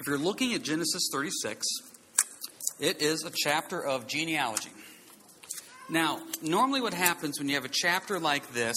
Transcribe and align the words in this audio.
If 0.00 0.06
you're 0.06 0.16
looking 0.16 0.54
at 0.54 0.62
Genesis 0.62 1.10
36, 1.12 1.66
it 2.80 3.02
is 3.02 3.22
a 3.22 3.30
chapter 3.36 3.84
of 3.84 4.06
genealogy. 4.06 4.70
Now, 5.90 6.22
normally 6.40 6.80
what 6.80 6.94
happens 6.94 7.38
when 7.38 7.50
you 7.50 7.56
have 7.56 7.66
a 7.66 7.70
chapter 7.70 8.18
like 8.18 8.54
this, 8.54 8.76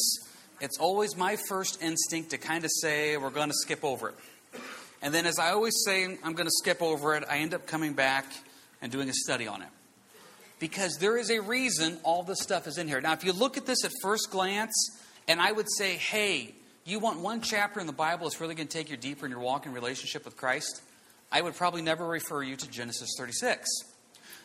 it's 0.59 0.77
always 0.79 1.15
my 1.15 1.37
first 1.47 1.81
instinct 1.81 2.31
to 2.31 2.37
kind 2.37 2.65
of 2.65 2.71
say, 2.81 3.15
we're 3.15 3.29
going 3.29 3.47
to 3.47 3.55
skip 3.55 3.85
over 3.85 4.09
it. 4.09 4.15
And 5.01 5.13
then, 5.13 5.25
as 5.25 5.39
I 5.39 5.51
always 5.51 5.75
say, 5.85 6.03
I'm 6.03 6.33
going 6.33 6.47
to 6.47 6.51
skip 6.57 6.81
over 6.81 7.15
it, 7.15 7.23
I 7.29 7.37
end 7.37 7.53
up 7.53 7.67
coming 7.67 7.93
back 7.93 8.25
and 8.81 8.91
doing 8.91 9.07
a 9.07 9.13
study 9.13 9.47
on 9.47 9.61
it. 9.61 9.69
Because 10.59 10.97
there 10.97 11.15
is 11.15 11.29
a 11.29 11.39
reason 11.39 11.99
all 12.03 12.23
this 12.23 12.41
stuff 12.41 12.67
is 12.67 12.77
in 12.77 12.89
here. 12.89 12.99
Now, 12.99 13.13
if 13.13 13.23
you 13.23 13.31
look 13.31 13.55
at 13.55 13.65
this 13.65 13.85
at 13.85 13.91
first 14.01 14.29
glance, 14.29 14.73
and 15.29 15.39
I 15.39 15.53
would 15.53 15.67
say, 15.77 15.93
hey, 15.93 16.53
you 16.83 16.99
want 16.99 17.21
one 17.21 17.39
chapter 17.39 17.79
in 17.79 17.87
the 17.87 17.93
Bible 17.93 18.25
that's 18.25 18.41
really 18.41 18.55
going 18.55 18.67
to 18.67 18.77
take 18.77 18.89
you 18.89 18.97
deeper 18.97 19.25
in 19.25 19.31
your 19.31 19.39
walk 19.39 19.65
and 19.65 19.73
relationship 19.73 20.25
with 20.25 20.35
Christ? 20.35 20.81
I 21.33 21.41
would 21.41 21.55
probably 21.55 21.81
never 21.81 22.07
refer 22.07 22.43
you 22.43 22.55
to 22.55 22.69
Genesis 22.69 23.09
36. 23.17 23.67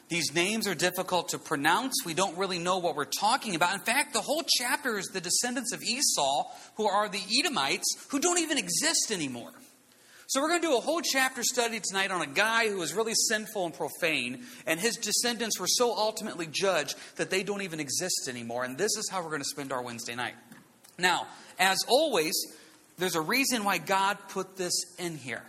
These 0.08 0.34
names 0.34 0.66
are 0.66 0.74
difficult 0.74 1.28
to 1.28 1.38
pronounce. 1.38 1.92
We 2.06 2.14
don't 2.14 2.38
really 2.38 2.58
know 2.58 2.78
what 2.78 2.96
we're 2.96 3.04
talking 3.04 3.54
about. 3.54 3.74
In 3.74 3.80
fact, 3.80 4.14
the 4.14 4.22
whole 4.22 4.42
chapter 4.56 4.96
is 4.96 5.08
the 5.08 5.20
descendants 5.20 5.74
of 5.74 5.82
Esau, 5.82 6.50
who 6.76 6.88
are 6.88 7.10
the 7.10 7.20
Edomites, 7.38 7.84
who 8.08 8.18
don't 8.18 8.38
even 8.38 8.56
exist 8.56 9.10
anymore. 9.12 9.52
So, 10.28 10.40
we're 10.40 10.48
going 10.48 10.62
to 10.62 10.68
do 10.68 10.76
a 10.76 10.80
whole 10.80 11.02
chapter 11.02 11.42
study 11.42 11.80
tonight 11.80 12.10
on 12.10 12.22
a 12.22 12.26
guy 12.26 12.68
who 12.68 12.78
was 12.78 12.94
really 12.94 13.14
sinful 13.14 13.66
and 13.66 13.74
profane, 13.74 14.44
and 14.66 14.80
his 14.80 14.96
descendants 14.96 15.58
were 15.58 15.66
so 15.66 15.94
ultimately 15.94 16.46
judged 16.50 16.96
that 17.16 17.30
they 17.30 17.42
don't 17.42 17.62
even 17.62 17.80
exist 17.80 18.28
anymore. 18.28 18.64
And 18.64 18.76
this 18.76 18.96
is 18.96 19.08
how 19.10 19.22
we're 19.22 19.30
going 19.30 19.42
to 19.42 19.48
spend 19.48 19.72
our 19.72 19.82
Wednesday 19.82 20.14
night. 20.14 20.34
Now, 20.98 21.26
as 21.58 21.78
always, 21.86 22.34
there's 22.98 23.14
a 23.14 23.22
reason 23.22 23.64
why 23.64 23.78
God 23.78 24.18
put 24.28 24.56
this 24.56 24.74
in 24.98 25.16
here. 25.16 25.42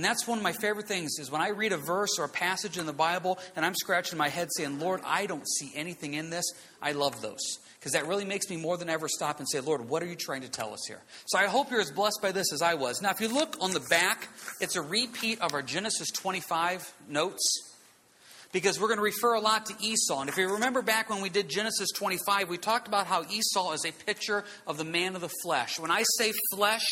And 0.00 0.04
that's 0.06 0.26
one 0.26 0.38
of 0.38 0.42
my 0.42 0.52
favorite 0.52 0.88
things 0.88 1.18
is 1.18 1.30
when 1.30 1.42
I 1.42 1.50
read 1.50 1.72
a 1.72 1.76
verse 1.76 2.18
or 2.18 2.24
a 2.24 2.28
passage 2.30 2.78
in 2.78 2.86
the 2.86 2.92
Bible 2.94 3.38
and 3.54 3.66
I'm 3.66 3.74
scratching 3.74 4.16
my 4.16 4.30
head 4.30 4.48
saying, 4.56 4.80
Lord, 4.80 5.02
I 5.04 5.26
don't 5.26 5.46
see 5.46 5.72
anything 5.74 6.14
in 6.14 6.30
this. 6.30 6.46
I 6.80 6.92
love 6.92 7.20
those. 7.20 7.58
Because 7.78 7.92
that 7.92 8.06
really 8.06 8.24
makes 8.24 8.48
me 8.48 8.56
more 8.56 8.78
than 8.78 8.88
ever 8.88 9.08
stop 9.08 9.40
and 9.40 9.46
say, 9.46 9.60
Lord, 9.60 9.90
what 9.90 10.02
are 10.02 10.06
you 10.06 10.16
trying 10.16 10.40
to 10.40 10.48
tell 10.48 10.72
us 10.72 10.86
here? 10.88 11.02
So 11.26 11.38
I 11.38 11.48
hope 11.48 11.70
you're 11.70 11.82
as 11.82 11.90
blessed 11.90 12.20
by 12.22 12.32
this 12.32 12.50
as 12.50 12.62
I 12.62 12.76
was. 12.76 13.02
Now, 13.02 13.10
if 13.10 13.20
you 13.20 13.28
look 13.28 13.58
on 13.60 13.72
the 13.72 13.86
back, 13.90 14.26
it's 14.58 14.74
a 14.74 14.80
repeat 14.80 15.38
of 15.42 15.52
our 15.52 15.60
Genesis 15.60 16.10
25 16.10 16.94
notes 17.06 17.69
because 18.52 18.80
we're 18.80 18.88
going 18.88 18.98
to 18.98 19.04
refer 19.04 19.34
a 19.34 19.40
lot 19.40 19.66
to 19.66 19.74
Esau. 19.80 20.20
And 20.20 20.28
if 20.28 20.36
you 20.36 20.52
remember 20.54 20.82
back 20.82 21.08
when 21.08 21.22
we 21.22 21.28
did 21.28 21.48
Genesis 21.48 21.88
25, 21.94 22.48
we 22.48 22.58
talked 22.58 22.88
about 22.88 23.06
how 23.06 23.24
Esau 23.30 23.72
is 23.72 23.84
a 23.84 23.92
picture 23.92 24.44
of 24.66 24.76
the 24.76 24.84
man 24.84 25.14
of 25.14 25.20
the 25.20 25.30
flesh. 25.42 25.78
When 25.78 25.90
I 25.90 26.02
say 26.16 26.32
flesh, 26.54 26.84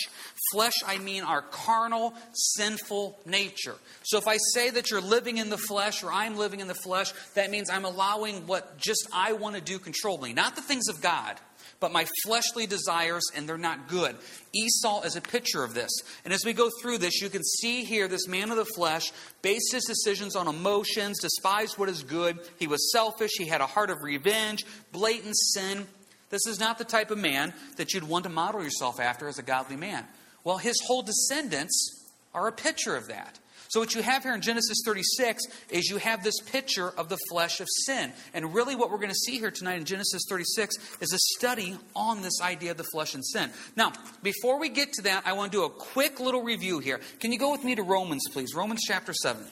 flesh, 0.52 0.74
I 0.86 0.98
mean 0.98 1.24
our 1.24 1.42
carnal, 1.42 2.14
sinful 2.32 3.18
nature. 3.26 3.74
So 4.04 4.18
if 4.18 4.28
I 4.28 4.36
say 4.52 4.70
that 4.70 4.90
you're 4.90 5.00
living 5.00 5.38
in 5.38 5.50
the 5.50 5.58
flesh 5.58 6.02
or 6.04 6.12
I'm 6.12 6.36
living 6.36 6.60
in 6.60 6.68
the 6.68 6.74
flesh, 6.74 7.12
that 7.34 7.50
means 7.50 7.70
I'm 7.70 7.84
allowing 7.84 8.46
what 8.46 8.78
just 8.78 9.08
I 9.12 9.32
want 9.32 9.56
to 9.56 9.60
do 9.60 9.78
control 9.78 10.18
me, 10.18 10.32
not 10.32 10.56
the 10.56 10.62
things 10.62 10.88
of 10.88 11.00
God 11.00 11.36
but 11.80 11.92
my 11.92 12.06
fleshly 12.24 12.66
desires, 12.66 13.24
and 13.34 13.48
they're 13.48 13.58
not 13.58 13.88
good. 13.88 14.16
Esau 14.54 15.02
is 15.02 15.16
a 15.16 15.20
picture 15.20 15.62
of 15.64 15.74
this. 15.74 15.90
And 16.24 16.32
as 16.32 16.44
we 16.44 16.52
go 16.52 16.70
through 16.80 16.98
this, 16.98 17.20
you 17.20 17.28
can 17.28 17.44
see 17.44 17.84
here 17.84 18.08
this 18.08 18.26
man 18.26 18.50
of 18.50 18.56
the 18.56 18.64
flesh 18.64 19.12
based 19.42 19.72
his 19.72 19.84
decisions 19.84 20.36
on 20.36 20.48
emotions, 20.48 21.20
despised 21.20 21.78
what 21.78 21.88
is 21.88 22.02
good. 22.02 22.38
He 22.58 22.66
was 22.66 22.92
selfish, 22.92 23.32
he 23.36 23.46
had 23.46 23.60
a 23.60 23.66
heart 23.66 23.90
of 23.90 24.02
revenge, 24.02 24.64
blatant 24.92 25.36
sin. 25.36 25.86
This 26.30 26.46
is 26.46 26.60
not 26.60 26.78
the 26.78 26.84
type 26.84 27.10
of 27.10 27.18
man 27.18 27.54
that 27.76 27.94
you'd 27.94 28.04
want 28.04 28.24
to 28.24 28.30
model 28.30 28.62
yourself 28.62 29.00
after 29.00 29.28
as 29.28 29.38
a 29.38 29.42
godly 29.42 29.76
man. 29.76 30.04
Well, 30.44 30.58
his 30.58 30.76
whole 30.86 31.02
descendants 31.02 32.06
are 32.34 32.48
a 32.48 32.52
picture 32.52 32.96
of 32.96 33.08
that. 33.08 33.38
So, 33.68 33.80
what 33.80 33.94
you 33.94 34.02
have 34.02 34.22
here 34.22 34.34
in 34.34 34.40
Genesis 34.40 34.78
36 34.84 35.44
is 35.70 35.90
you 35.90 35.98
have 35.98 36.24
this 36.24 36.40
picture 36.40 36.88
of 36.88 37.08
the 37.08 37.18
flesh 37.28 37.60
of 37.60 37.66
sin. 37.84 38.12
And 38.32 38.54
really, 38.54 38.74
what 38.74 38.90
we're 38.90 38.98
going 38.98 39.10
to 39.10 39.14
see 39.14 39.38
here 39.38 39.50
tonight 39.50 39.76
in 39.76 39.84
Genesis 39.84 40.22
36 40.28 40.76
is 41.00 41.12
a 41.12 41.18
study 41.36 41.76
on 41.94 42.22
this 42.22 42.40
idea 42.40 42.70
of 42.70 42.78
the 42.78 42.86
flesh 42.92 43.14
and 43.14 43.24
sin. 43.24 43.50
Now, 43.76 43.92
before 44.22 44.58
we 44.58 44.70
get 44.70 44.94
to 44.94 45.02
that, 45.02 45.22
I 45.26 45.34
want 45.34 45.52
to 45.52 45.58
do 45.58 45.64
a 45.64 45.70
quick 45.70 46.18
little 46.18 46.42
review 46.42 46.78
here. 46.78 47.00
Can 47.20 47.30
you 47.30 47.38
go 47.38 47.52
with 47.52 47.62
me 47.62 47.74
to 47.74 47.82
Romans, 47.82 48.24
please? 48.32 48.54
Romans 48.54 48.80
chapter 48.86 49.12
7. 49.12 49.44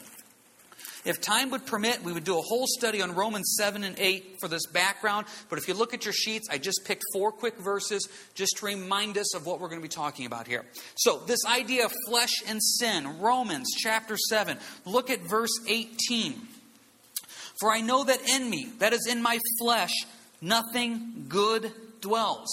If 1.07 1.21
time 1.21 1.51
would 1.51 1.65
permit, 1.65 2.03
we 2.03 2.13
would 2.13 2.25
do 2.25 2.37
a 2.37 2.43
whole 2.43 2.67
study 2.67 3.01
on 3.01 3.15
Romans 3.15 3.55
7 3.57 3.85
and 3.85 3.97
8 3.97 4.41
for 4.41 4.49
this 4.49 4.67
background. 4.67 5.27
But 5.49 5.61
if 5.61 5.69
you 5.69 5.75
look 5.75 5.95
at 5.95 6.05
your 6.05 6.13
sheets, 6.13 6.49
I 6.51 6.59
just 6.59 6.81
picked 6.85 7.05
four 7.13 7.31
quick 7.31 7.57
verses 7.59 8.09
just 8.35 8.57
to 8.59 8.67
remind 8.67 9.17
us 9.17 9.33
of 9.37 9.47
what 9.47 9.61
we're 9.61 9.69
going 9.69 9.81
to 9.81 9.85
be 9.85 9.89
talking 9.89 10.27
about 10.27 10.49
here. 10.49 10.65
So, 10.97 11.19
this 11.27 11.45
idea 11.47 11.85
of 11.85 11.93
flesh 12.09 12.43
and 12.49 12.61
sin, 12.61 13.21
Romans 13.21 13.69
chapter 13.79 14.17
7, 14.17 14.59
look 14.85 15.09
at 15.09 15.21
verse 15.21 15.57
18. 15.69 16.35
For 17.61 17.71
I 17.71 17.83
know 17.83 18.03
that 18.03 18.21
in 18.29 18.51
me, 18.51 18.69
that 18.81 18.93
is 18.93 19.07
in 19.09 19.23
my 19.23 19.39
flesh, 19.61 19.93
nothing 20.41 21.27
good 21.29 21.73
dwells. 22.01 22.51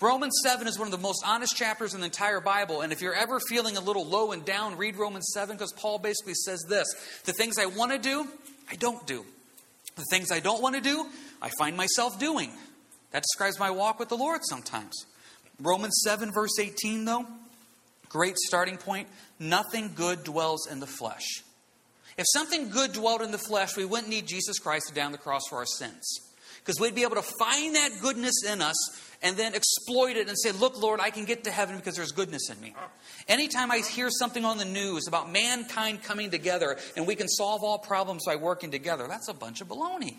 Romans 0.00 0.32
7 0.42 0.66
is 0.66 0.78
one 0.78 0.88
of 0.88 0.92
the 0.92 0.98
most 0.98 1.22
honest 1.26 1.54
chapters 1.54 1.92
in 1.92 2.00
the 2.00 2.06
entire 2.06 2.40
Bible. 2.40 2.80
And 2.80 2.90
if 2.90 3.02
you're 3.02 3.14
ever 3.14 3.38
feeling 3.38 3.76
a 3.76 3.80
little 3.80 4.06
low 4.06 4.32
and 4.32 4.44
down, 4.44 4.78
read 4.78 4.96
Romans 4.96 5.30
7 5.34 5.56
because 5.56 5.72
Paul 5.74 5.98
basically 5.98 6.34
says 6.34 6.64
this 6.68 6.86
The 7.24 7.32
things 7.32 7.58
I 7.58 7.66
want 7.66 7.92
to 7.92 7.98
do, 7.98 8.26
I 8.70 8.76
don't 8.76 9.06
do. 9.06 9.26
The 9.96 10.04
things 10.10 10.32
I 10.32 10.40
don't 10.40 10.62
want 10.62 10.74
to 10.76 10.80
do, 10.80 11.06
I 11.42 11.50
find 11.58 11.76
myself 11.76 12.18
doing. 12.18 12.50
That 13.10 13.22
describes 13.22 13.58
my 13.58 13.70
walk 13.70 13.98
with 13.98 14.08
the 14.08 14.16
Lord 14.16 14.40
sometimes. 14.44 15.04
Romans 15.60 16.00
7, 16.04 16.32
verse 16.32 16.58
18, 16.58 17.04
though, 17.04 17.26
great 18.08 18.38
starting 18.38 18.78
point. 18.78 19.08
Nothing 19.38 19.92
good 19.94 20.24
dwells 20.24 20.66
in 20.66 20.80
the 20.80 20.86
flesh. 20.86 21.26
If 22.16 22.24
something 22.32 22.70
good 22.70 22.92
dwelled 22.92 23.20
in 23.20 23.32
the 23.32 23.38
flesh, 23.38 23.76
we 23.76 23.84
wouldn't 23.84 24.08
need 24.08 24.26
Jesus 24.26 24.58
Christ 24.58 24.88
to 24.88 24.94
down 24.94 25.12
the 25.12 25.18
cross 25.18 25.42
for 25.48 25.58
our 25.58 25.66
sins. 25.66 26.29
Because 26.60 26.80
we'd 26.80 26.94
be 26.94 27.02
able 27.02 27.16
to 27.16 27.22
find 27.22 27.74
that 27.74 27.90
goodness 28.00 28.44
in 28.46 28.62
us 28.62 28.76
and 29.22 29.36
then 29.36 29.54
exploit 29.54 30.16
it 30.16 30.28
and 30.28 30.38
say, 30.38 30.52
Look, 30.52 30.80
Lord, 30.80 31.00
I 31.00 31.10
can 31.10 31.24
get 31.24 31.44
to 31.44 31.50
heaven 31.50 31.76
because 31.76 31.96
there's 31.96 32.12
goodness 32.12 32.50
in 32.50 32.60
me. 32.60 32.74
Anytime 33.28 33.70
I 33.70 33.78
hear 33.78 34.08
something 34.10 34.44
on 34.44 34.58
the 34.58 34.64
news 34.64 35.06
about 35.08 35.30
mankind 35.32 36.02
coming 36.02 36.30
together 36.30 36.76
and 36.96 37.06
we 37.06 37.14
can 37.14 37.28
solve 37.28 37.62
all 37.62 37.78
problems 37.78 38.24
by 38.26 38.36
working 38.36 38.70
together, 38.70 39.06
that's 39.08 39.28
a 39.28 39.34
bunch 39.34 39.60
of 39.60 39.68
baloney. 39.68 40.16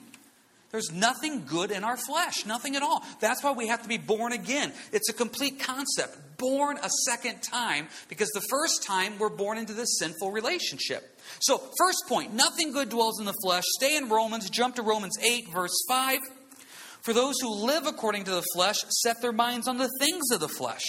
There's 0.72 0.92
nothing 0.92 1.46
good 1.46 1.70
in 1.70 1.84
our 1.84 1.98
flesh, 1.98 2.46
nothing 2.46 2.76
at 2.78 2.82
all. 2.82 3.04
That's 3.20 3.44
why 3.44 3.52
we 3.52 3.68
have 3.68 3.82
to 3.84 3.90
be 3.90 3.98
born 3.98 4.32
again. 4.32 4.72
It's 4.94 5.10
a 5.10 5.14
complete 5.14 5.60
concept. 5.60 6.18
Born 6.38 6.78
a 6.82 6.90
second 7.06 7.44
time, 7.44 7.88
because 8.08 8.30
the 8.30 8.42
first 8.50 8.84
time 8.84 9.20
we're 9.20 9.30
born 9.30 9.58
into 9.58 9.74
this 9.74 10.00
sinful 10.00 10.32
relationship. 10.32 11.11
So, 11.40 11.58
first 11.78 12.04
point 12.08 12.34
nothing 12.34 12.72
good 12.72 12.90
dwells 12.90 13.20
in 13.20 13.26
the 13.26 13.36
flesh. 13.44 13.64
Stay 13.78 13.98
in 13.98 14.10
Romans, 14.10 14.50
jump 14.50 14.76
to 14.76 14.82
Romans 14.82 15.18
8, 15.22 15.50
verse 15.50 15.84
5. 15.88 16.20
For 17.02 17.14
those 17.14 17.36
who 17.42 17.66
live 17.66 17.88
according 17.88 18.26
to 18.26 18.32
the 18.32 18.44
flesh 18.54 18.78
set 18.90 19.22
their 19.22 19.32
minds 19.32 19.68
on 19.68 19.78
the 19.78 19.90
things 20.00 20.32
of 20.32 20.40
the 20.40 20.48
flesh. 20.48 20.84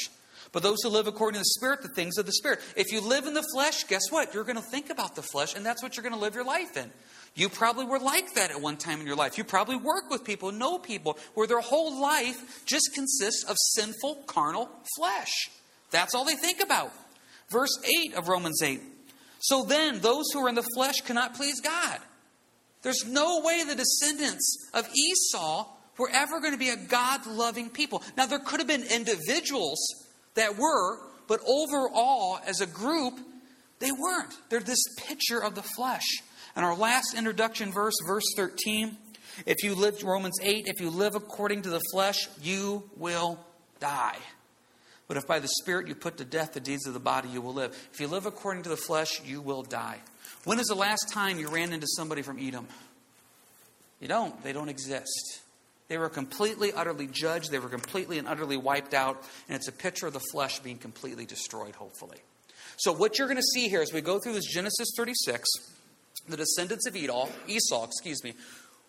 But 0.53 0.63
those 0.63 0.83
who 0.83 0.91
live 0.91 1.07
according 1.07 1.39
to 1.39 1.41
the 1.41 1.55
Spirit, 1.57 1.81
the 1.81 1.89
things 1.89 2.19
of 2.19 2.27
the 2.27 2.33
Spirit. 2.33 2.61
If 2.77 2.93
you 2.93 3.01
live 3.01 3.27
in 3.27 3.33
the 3.33 3.45
flesh, 3.55 3.85
guess 3.85 4.03
what? 4.11 4.35
You're 4.35 4.45
going 4.45 4.57
to 4.57 4.63
think 4.71 4.91
about 4.91 5.17
the 5.17 5.23
flesh, 5.23 5.57
and 5.57 5.65
that's 5.65 5.83
what 5.83 5.97
you're 5.97 6.03
going 6.03 6.15
to 6.15 6.21
live 6.21 6.35
your 6.35 6.45
life 6.45 6.77
in. 6.77 6.91
You 7.35 7.49
probably 7.49 7.87
were 7.87 7.99
like 7.99 8.35
that 8.35 8.51
at 8.51 8.61
one 8.61 8.77
time 8.77 9.01
in 9.01 9.07
your 9.07 9.17
life. 9.17 9.39
You 9.39 9.45
probably 9.45 9.77
work 9.77 10.11
with 10.11 10.25
people, 10.25 10.53
know 10.53 10.79
people, 10.79 11.19
where 11.33 11.47
their 11.47 11.61
whole 11.61 12.03
life 12.03 12.67
just 12.67 12.91
consists 12.95 13.45
of 13.49 13.57
sinful, 13.59 14.25
carnal 14.27 14.69
flesh. 14.99 15.33
That's 15.91 16.15
all 16.15 16.27
they 16.27 16.37
think 16.37 16.61
about. 16.63 16.93
Verse 17.51 17.79
8 18.07 18.15
of 18.15 18.29
Romans 18.29 18.61
8. 18.63 18.81
So 19.43 19.65
then, 19.65 20.01
those 20.01 20.27
who 20.33 20.45
are 20.45 20.49
in 20.49 20.55
the 20.55 20.67
flesh 20.75 21.01
cannot 21.01 21.35
please 21.35 21.61
God. 21.61 21.99
There's 22.83 23.05
no 23.05 23.41
way 23.45 23.65
the 23.65 23.75
descendants 23.75 24.71
of 24.73 24.89
Esau 24.95 25.67
were 25.99 26.11
ever 26.13 26.41
going 26.41 26.53
to 26.53 26.59
be 26.59 26.71
a 26.71 26.77
God 26.77 27.27
loving 27.27 27.69
people. 27.69 28.03
Now, 28.17 28.27
there 28.27 28.39
could 28.39 28.61
have 28.61 28.69
been 28.69 28.85
individuals 28.85 29.79
that 30.35 30.57
were, 30.57 30.99
but 31.27 31.41
overall, 31.47 32.39
as 32.47 32.61
a 32.61 32.67
group, 32.67 33.19
they 33.81 33.91
weren't. 33.91 34.33
They're 34.49 34.61
this 34.61 34.83
picture 34.97 35.43
of 35.43 35.56
the 35.56 35.62
flesh. 35.62 36.06
And 36.55 36.65
our 36.65 36.77
last 36.77 37.15
introduction 37.15 37.73
verse, 37.73 37.95
verse 38.06 38.25
13 38.37 38.97
if 39.47 39.65
you 39.65 39.75
live, 39.75 40.03
Romans 40.03 40.38
8, 40.43 40.67
if 40.67 40.81
you 40.81 40.91
live 40.91 41.15
according 41.15 41.62
to 41.62 41.71
the 41.71 41.81
flesh, 41.93 42.29
you 42.43 42.88
will 42.97 43.38
die. 43.81 44.19
But 45.08 45.16
if 45.16 45.26
by 45.26 45.40
the 45.40 45.49
Spirit 45.49 45.88
you 45.88 45.94
put 45.94 46.16
to 46.19 46.25
death 46.25 46.54
the 46.54 46.60
deeds 46.60 46.87
of 46.87 46.94
the 46.94 47.00
body, 47.00 47.28
you 47.28 47.40
will 47.40 47.54
live. 47.54 47.76
If 47.93 48.00
you 48.00 48.08
live 48.08 48.26
according 48.26 48.62
to 48.64 48.69
the 48.69 48.76
flesh, 48.76 49.20
you 49.25 49.40
will 49.40 49.62
die. 49.62 49.99
When 50.44 50.58
is 50.58 50.66
the 50.66 50.75
last 50.75 51.10
time 51.10 51.38
you 51.38 51.49
ran 51.49 51.72
into 51.72 51.87
somebody 51.87 52.22
from 52.22 52.38
Edom? 52.38 52.66
You 54.00 54.08
don't. 54.08 54.43
They 54.43 54.52
don't 54.52 54.69
exist. 54.69 55.40
They 55.88 55.99
were 55.99 56.08
completely, 56.08 56.72
utterly 56.72 57.06
judged. 57.06 57.50
They 57.50 57.58
were 57.58 57.69
completely 57.69 58.19
and 58.19 58.26
utterly 58.26 58.56
wiped 58.56 58.94
out. 58.94 59.22
And 59.49 59.56
it's 59.56 59.69
a 59.69 59.72
picture 59.72 60.06
of 60.06 60.12
the 60.12 60.22
flesh 60.32 60.58
being 60.60 60.78
completely 60.78 61.26
destroyed, 61.26 61.75
hopefully. 61.75 62.19
So, 62.78 62.93
what 62.93 63.19
you're 63.19 63.28
going 63.28 63.37
to 63.37 63.43
see 63.54 63.69
here 63.69 63.82
as 63.82 63.93
we 63.93 64.00
go 64.00 64.19
through 64.19 64.32
this 64.32 64.46
Genesis 64.46 64.88
36, 64.96 65.49
the 66.28 66.37
descendants 66.37 66.87
of 66.87 66.96
Esau, 66.96 67.28
Esau, 67.46 67.84
excuse 67.84 68.25
me, 68.25 68.34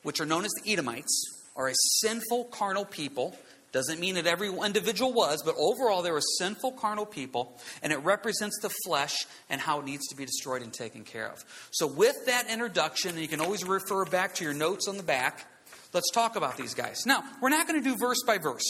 which 0.03 0.19
are 0.19 0.25
known 0.25 0.45
as 0.45 0.51
the 0.63 0.71
Edomites, 0.71 1.43
are 1.55 1.67
a 1.67 1.73
sinful, 1.99 2.45
carnal 2.45 2.85
people. 2.85 3.35
Doesn't 3.73 3.99
mean 3.99 4.15
that 4.15 4.27
every 4.27 4.49
individual 4.49 5.11
was, 5.11 5.41
but 5.43 5.55
overall 5.57 6.03
they 6.03 6.11
were 6.11 6.21
sinful 6.37 6.73
carnal 6.73 7.07
people, 7.07 7.59
and 7.81 7.91
it 7.91 7.97
represents 7.97 8.59
the 8.61 8.69
flesh 8.85 9.25
and 9.49 9.59
how 9.59 9.79
it 9.79 9.85
needs 9.85 10.07
to 10.09 10.15
be 10.15 10.25
destroyed 10.25 10.61
and 10.61 10.71
taken 10.71 11.03
care 11.03 11.27
of. 11.27 11.43
So, 11.71 11.87
with 11.87 12.27
that 12.27 12.51
introduction, 12.51 13.11
and 13.11 13.19
you 13.19 13.27
can 13.27 13.41
always 13.41 13.65
refer 13.65 14.05
back 14.05 14.35
to 14.35 14.43
your 14.43 14.53
notes 14.53 14.87
on 14.87 14.97
the 14.97 15.03
back, 15.03 15.47
let's 15.91 16.11
talk 16.11 16.35
about 16.35 16.55
these 16.55 16.75
guys. 16.75 17.05
Now, 17.07 17.23
we're 17.41 17.49
not 17.49 17.67
going 17.67 17.81
to 17.81 17.89
do 17.89 17.97
verse 17.97 18.21
by 18.27 18.37
verse 18.37 18.63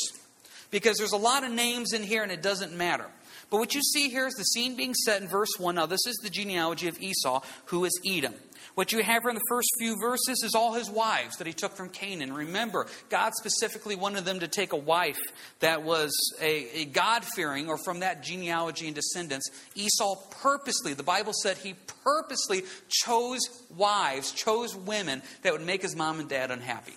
because 0.72 0.98
there's 0.98 1.12
a 1.12 1.18
lot 1.18 1.44
of 1.44 1.52
names 1.52 1.92
in 1.92 2.02
here 2.02 2.24
and 2.24 2.32
it 2.32 2.42
doesn't 2.42 2.74
matter. 2.74 3.06
But 3.50 3.58
what 3.58 3.76
you 3.76 3.82
see 3.82 4.10
here 4.10 4.26
is 4.26 4.34
the 4.34 4.44
scene 4.44 4.76
being 4.76 4.94
set 4.94 5.22
in 5.22 5.28
verse 5.28 5.60
1. 5.60 5.76
Now, 5.76 5.86
this 5.86 6.08
is 6.08 6.16
the 6.24 6.30
genealogy 6.30 6.88
of 6.88 7.00
Esau, 7.02 7.42
who 7.66 7.86
is 7.86 7.92
Edom. 8.06 8.34
What 8.76 8.92
you 8.92 9.04
have 9.04 9.24
in 9.26 9.36
the 9.36 9.42
first 9.50 9.70
few 9.78 9.96
verses 10.00 10.42
is 10.44 10.56
all 10.56 10.74
his 10.74 10.90
wives 10.90 11.38
that 11.38 11.46
he 11.46 11.54
took 11.54 11.74
from 11.74 11.90
Canaan. 11.90 12.34
Remember, 12.34 12.88
God 13.10 13.34
specifically 13.36 13.96
wanted 13.96 14.26
them 14.26 14.40
to 14.40 14.48
take 14.48 14.74
a 14.74 14.78
wife 14.78 15.20
that 15.60 15.84
was 15.84 16.12
a, 16.42 16.82
a 16.82 16.86
God 16.86 17.24
fearing 17.24 17.70
or 17.70 17.78
from 17.78 18.00
that 18.00 18.24
genealogy 18.24 18.88
and 18.88 18.96
descendants. 18.96 19.52
Esau 19.76 20.16
purposely, 20.42 20.96
the 20.96 21.04
Bible 21.04 21.34
said 21.44 21.58
he 21.58 21.76
purposely 22.04 22.64
chose 22.90 23.42
wives, 23.76 24.32
chose 24.32 24.76
women 24.76 25.22
that 25.44 25.54
would 25.54 25.66
make 25.66 25.84
his 25.84 25.96
mom 25.96 26.20
and 26.20 26.28
dad 26.28 26.50
unhappy. 26.50 26.96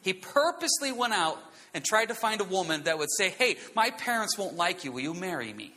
He 0.00 0.14
purposely 0.14 0.90
went 0.90 1.12
out 1.12 1.38
and 1.74 1.84
tried 1.84 2.06
to 2.06 2.14
find 2.14 2.40
a 2.40 2.44
woman 2.44 2.84
that 2.84 2.98
would 2.98 3.10
say, 3.16 3.28
Hey, 3.28 3.56
my 3.76 3.90
parents 3.90 4.38
won't 4.38 4.56
like 4.56 4.84
you. 4.84 4.92
Will 4.92 5.00
you 5.00 5.14
marry 5.14 5.52
me? 5.52 5.74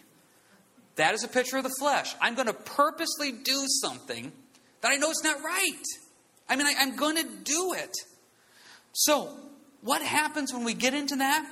That 0.95 1.13
is 1.15 1.25
a 1.25 1.27
picture 1.27 1.57
of 1.57 1.63
the 1.63 1.75
flesh. 1.79 2.15
I'm 2.21 2.35
going 2.35 2.47
to 2.47 2.53
purposely 2.53 3.33
do 3.33 3.65
something 3.81 4.31
that 4.83 4.91
I 4.91 4.97
know 4.97 5.09
it's 5.09 5.23
not 5.23 5.43
right. 5.43 5.83
I 6.47 6.55
mean, 6.55 6.67
I, 6.67 6.75
I'm 6.77 6.95
going 6.95 7.15
to 7.15 7.23
do 7.43 7.73
it. 7.73 7.91
So, 8.91 9.35
what 9.81 10.01
happens 10.03 10.53
when 10.53 10.63
we 10.63 10.75
get 10.75 10.93
into 10.93 11.15
that? 11.15 11.49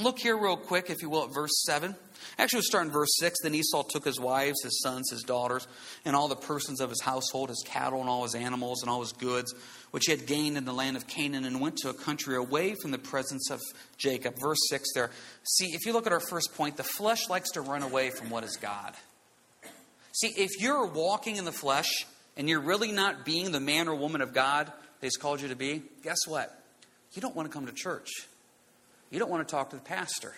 Look 0.00 0.18
here, 0.18 0.36
real 0.36 0.56
quick, 0.56 0.88
if 0.88 1.02
you 1.02 1.10
will, 1.10 1.24
at 1.24 1.34
verse 1.34 1.62
7. 1.66 1.94
Actually, 2.38 2.58
we'll 2.58 2.62
start 2.64 2.86
in 2.86 2.92
verse 2.92 3.10
6. 3.18 3.42
Then 3.42 3.54
Esau 3.54 3.84
took 3.84 4.04
his 4.04 4.18
wives, 4.18 4.62
his 4.62 4.80
sons, 4.82 5.10
his 5.10 5.22
daughters, 5.22 5.68
and 6.04 6.16
all 6.16 6.26
the 6.26 6.36
persons 6.36 6.80
of 6.80 6.90
his 6.90 7.00
household, 7.00 7.48
his 7.48 7.62
cattle, 7.66 8.00
and 8.00 8.08
all 8.08 8.24
his 8.24 8.34
animals, 8.34 8.82
and 8.82 8.90
all 8.90 9.00
his 9.00 9.12
goods, 9.12 9.54
which 9.92 10.04
he 10.06 10.12
had 10.12 10.26
gained 10.26 10.56
in 10.56 10.64
the 10.64 10.72
land 10.72 10.96
of 10.96 11.06
Canaan, 11.06 11.44
and 11.44 11.60
went 11.60 11.76
to 11.78 11.90
a 11.90 11.94
country 11.94 12.34
away 12.34 12.74
from 12.80 12.90
the 12.90 12.98
presence 12.98 13.50
of 13.50 13.60
Jacob. 13.96 14.34
Verse 14.40 14.58
6 14.68 14.92
there. 14.94 15.10
See, 15.44 15.66
if 15.66 15.86
you 15.86 15.92
look 15.92 16.06
at 16.06 16.12
our 16.12 16.20
first 16.20 16.54
point, 16.56 16.76
the 16.76 16.82
flesh 16.82 17.28
likes 17.28 17.50
to 17.52 17.60
run 17.60 17.82
away 17.82 18.10
from 18.10 18.30
what 18.30 18.42
is 18.42 18.56
God. 18.56 18.94
See, 20.12 20.28
if 20.36 20.60
you're 20.60 20.86
walking 20.86 21.36
in 21.36 21.44
the 21.44 21.52
flesh, 21.52 21.90
and 22.36 22.48
you're 22.48 22.60
really 22.60 22.92
not 22.92 23.24
being 23.24 23.52
the 23.52 23.60
man 23.60 23.88
or 23.88 23.94
woman 23.94 24.20
of 24.20 24.32
God 24.32 24.66
that 24.66 24.74
He's 25.00 25.16
called 25.16 25.40
you 25.40 25.48
to 25.48 25.56
be, 25.56 25.82
guess 26.02 26.26
what? 26.26 26.56
You 27.12 27.22
don't 27.22 27.34
want 27.34 27.48
to 27.48 27.52
come 27.52 27.66
to 27.66 27.72
church. 27.72 28.08
You 29.10 29.18
don't 29.18 29.30
want 29.30 29.46
to 29.46 29.50
talk 29.52 29.70
to 29.70 29.76
the 29.76 29.82
pastor. 29.82 30.34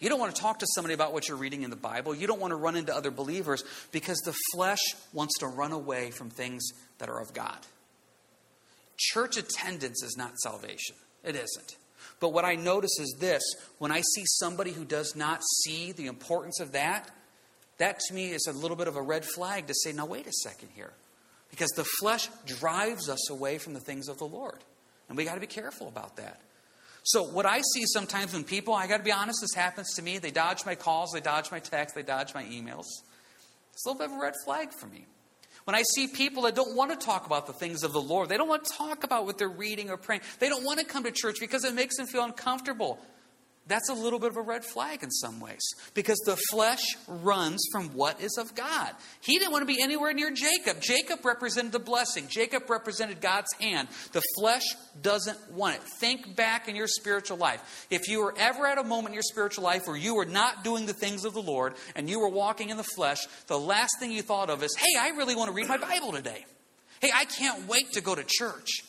You 0.00 0.08
don't 0.08 0.18
want 0.18 0.34
to 0.34 0.42
talk 0.42 0.58
to 0.58 0.66
somebody 0.74 0.94
about 0.94 1.12
what 1.12 1.28
you're 1.28 1.36
reading 1.36 1.62
in 1.62 1.70
the 1.70 1.76
Bible. 1.76 2.12
You 2.12 2.26
don't 2.26 2.40
want 2.40 2.50
to 2.50 2.56
run 2.56 2.74
into 2.74 2.94
other 2.94 3.12
believers 3.12 3.62
because 3.92 4.18
the 4.24 4.34
flesh 4.52 4.80
wants 5.12 5.38
to 5.38 5.46
run 5.46 5.70
away 5.70 6.10
from 6.10 6.28
things 6.28 6.66
that 6.98 7.08
are 7.08 7.20
of 7.20 7.32
God. 7.32 7.58
Church 8.96 9.36
attendance 9.36 10.02
is 10.02 10.16
not 10.16 10.36
salvation, 10.38 10.96
it 11.22 11.36
isn't. 11.36 11.76
But 12.18 12.30
what 12.30 12.44
I 12.44 12.56
notice 12.56 12.98
is 12.98 13.16
this 13.20 13.42
when 13.78 13.92
I 13.92 14.00
see 14.00 14.24
somebody 14.26 14.72
who 14.72 14.84
does 14.84 15.14
not 15.14 15.40
see 15.64 15.92
the 15.92 16.06
importance 16.06 16.58
of 16.60 16.72
that, 16.72 17.08
that 17.78 18.00
to 18.00 18.14
me 18.14 18.30
is 18.30 18.46
a 18.48 18.52
little 18.52 18.76
bit 18.76 18.88
of 18.88 18.96
a 18.96 19.02
red 19.02 19.24
flag 19.24 19.68
to 19.68 19.74
say, 19.74 19.92
now, 19.92 20.06
wait 20.06 20.26
a 20.26 20.32
second 20.32 20.70
here. 20.74 20.92
Because 21.52 21.70
the 21.70 21.84
flesh 22.00 22.28
drives 22.46 23.08
us 23.08 23.30
away 23.30 23.58
from 23.58 23.74
the 23.74 23.80
things 23.80 24.08
of 24.08 24.18
the 24.18 24.26
Lord. 24.26 24.58
And 25.08 25.16
we 25.16 25.24
got 25.24 25.34
to 25.34 25.40
be 25.40 25.46
careful 25.46 25.86
about 25.86 26.16
that. 26.16 26.40
So, 27.04 27.22
what 27.24 27.46
I 27.46 27.60
see 27.74 27.82
sometimes 27.86 28.32
when 28.32 28.42
people, 28.42 28.74
I 28.74 28.86
got 28.86 28.96
to 28.96 29.02
be 29.02 29.12
honest, 29.12 29.40
this 29.40 29.54
happens 29.54 29.94
to 29.94 30.02
me. 30.02 30.18
They 30.18 30.30
dodge 30.30 30.64
my 30.64 30.74
calls, 30.74 31.12
they 31.12 31.20
dodge 31.20 31.50
my 31.50 31.58
texts, 31.58 31.94
they 31.94 32.02
dodge 32.02 32.32
my 32.34 32.44
emails. 32.44 32.86
It's 33.72 33.84
a 33.84 33.88
little 33.88 33.98
bit 33.98 34.10
of 34.10 34.18
a 34.18 34.20
red 34.20 34.34
flag 34.44 34.72
for 34.72 34.86
me. 34.86 35.06
When 35.64 35.74
I 35.76 35.82
see 35.94 36.08
people 36.08 36.44
that 36.44 36.54
don't 36.54 36.74
want 36.76 36.98
to 36.98 37.04
talk 37.04 37.26
about 37.26 37.46
the 37.46 37.52
things 37.52 37.82
of 37.82 37.92
the 37.92 38.00
Lord, 38.00 38.28
they 38.28 38.36
don't 38.36 38.48
want 38.48 38.64
to 38.64 38.72
talk 38.72 39.04
about 39.04 39.26
what 39.26 39.38
they're 39.38 39.48
reading 39.48 39.90
or 39.90 39.96
praying, 39.96 40.22
they 40.38 40.48
don't 40.48 40.64
want 40.64 40.80
to 40.80 40.84
come 40.84 41.04
to 41.04 41.12
church 41.12 41.38
because 41.38 41.64
it 41.64 41.74
makes 41.74 41.96
them 41.96 42.06
feel 42.06 42.24
uncomfortable 42.24 42.98
that's 43.68 43.88
a 43.88 43.94
little 43.94 44.18
bit 44.18 44.30
of 44.30 44.36
a 44.36 44.42
red 44.42 44.64
flag 44.64 45.02
in 45.02 45.10
some 45.10 45.38
ways 45.38 45.62
because 45.94 46.18
the 46.26 46.36
flesh 46.50 46.82
runs 47.06 47.64
from 47.70 47.90
what 47.90 48.20
is 48.20 48.36
of 48.36 48.54
God. 48.56 48.90
He 49.20 49.38
didn't 49.38 49.52
want 49.52 49.62
to 49.62 49.72
be 49.72 49.80
anywhere 49.80 50.12
near 50.12 50.32
Jacob. 50.32 50.80
Jacob 50.80 51.24
represented 51.24 51.70
the 51.70 51.78
blessing, 51.78 52.26
Jacob 52.28 52.68
represented 52.68 53.20
God's 53.20 53.52
hand. 53.60 53.88
The 54.12 54.22
flesh 54.36 54.64
doesn't 55.00 55.52
want 55.52 55.76
it. 55.76 55.82
Think 56.00 56.34
back 56.34 56.68
in 56.68 56.74
your 56.74 56.88
spiritual 56.88 57.36
life. 57.36 57.86
If 57.88 58.08
you 58.08 58.20
were 58.22 58.34
ever 58.36 58.66
at 58.66 58.78
a 58.78 58.84
moment 58.84 59.08
in 59.08 59.14
your 59.14 59.22
spiritual 59.22 59.64
life 59.64 59.82
where 59.86 59.96
you 59.96 60.16
were 60.16 60.26
not 60.26 60.64
doing 60.64 60.86
the 60.86 60.92
things 60.92 61.24
of 61.24 61.32
the 61.32 61.42
Lord 61.42 61.74
and 61.94 62.10
you 62.10 62.18
were 62.20 62.28
walking 62.28 62.70
in 62.70 62.76
the 62.76 62.82
flesh, 62.82 63.18
the 63.46 63.58
last 63.58 63.92
thing 64.00 64.10
you 64.10 64.22
thought 64.22 64.50
of 64.50 64.62
is, 64.62 64.74
hey, 64.76 64.98
I 64.98 65.10
really 65.10 65.36
want 65.36 65.48
to 65.48 65.54
read 65.54 65.68
my 65.68 65.78
Bible 65.78 66.12
today. 66.12 66.44
Hey, 67.00 67.10
I 67.14 67.24
can't 67.24 67.68
wait 67.68 67.92
to 67.92 68.00
go 68.00 68.14
to 68.14 68.24
church. 68.26 68.82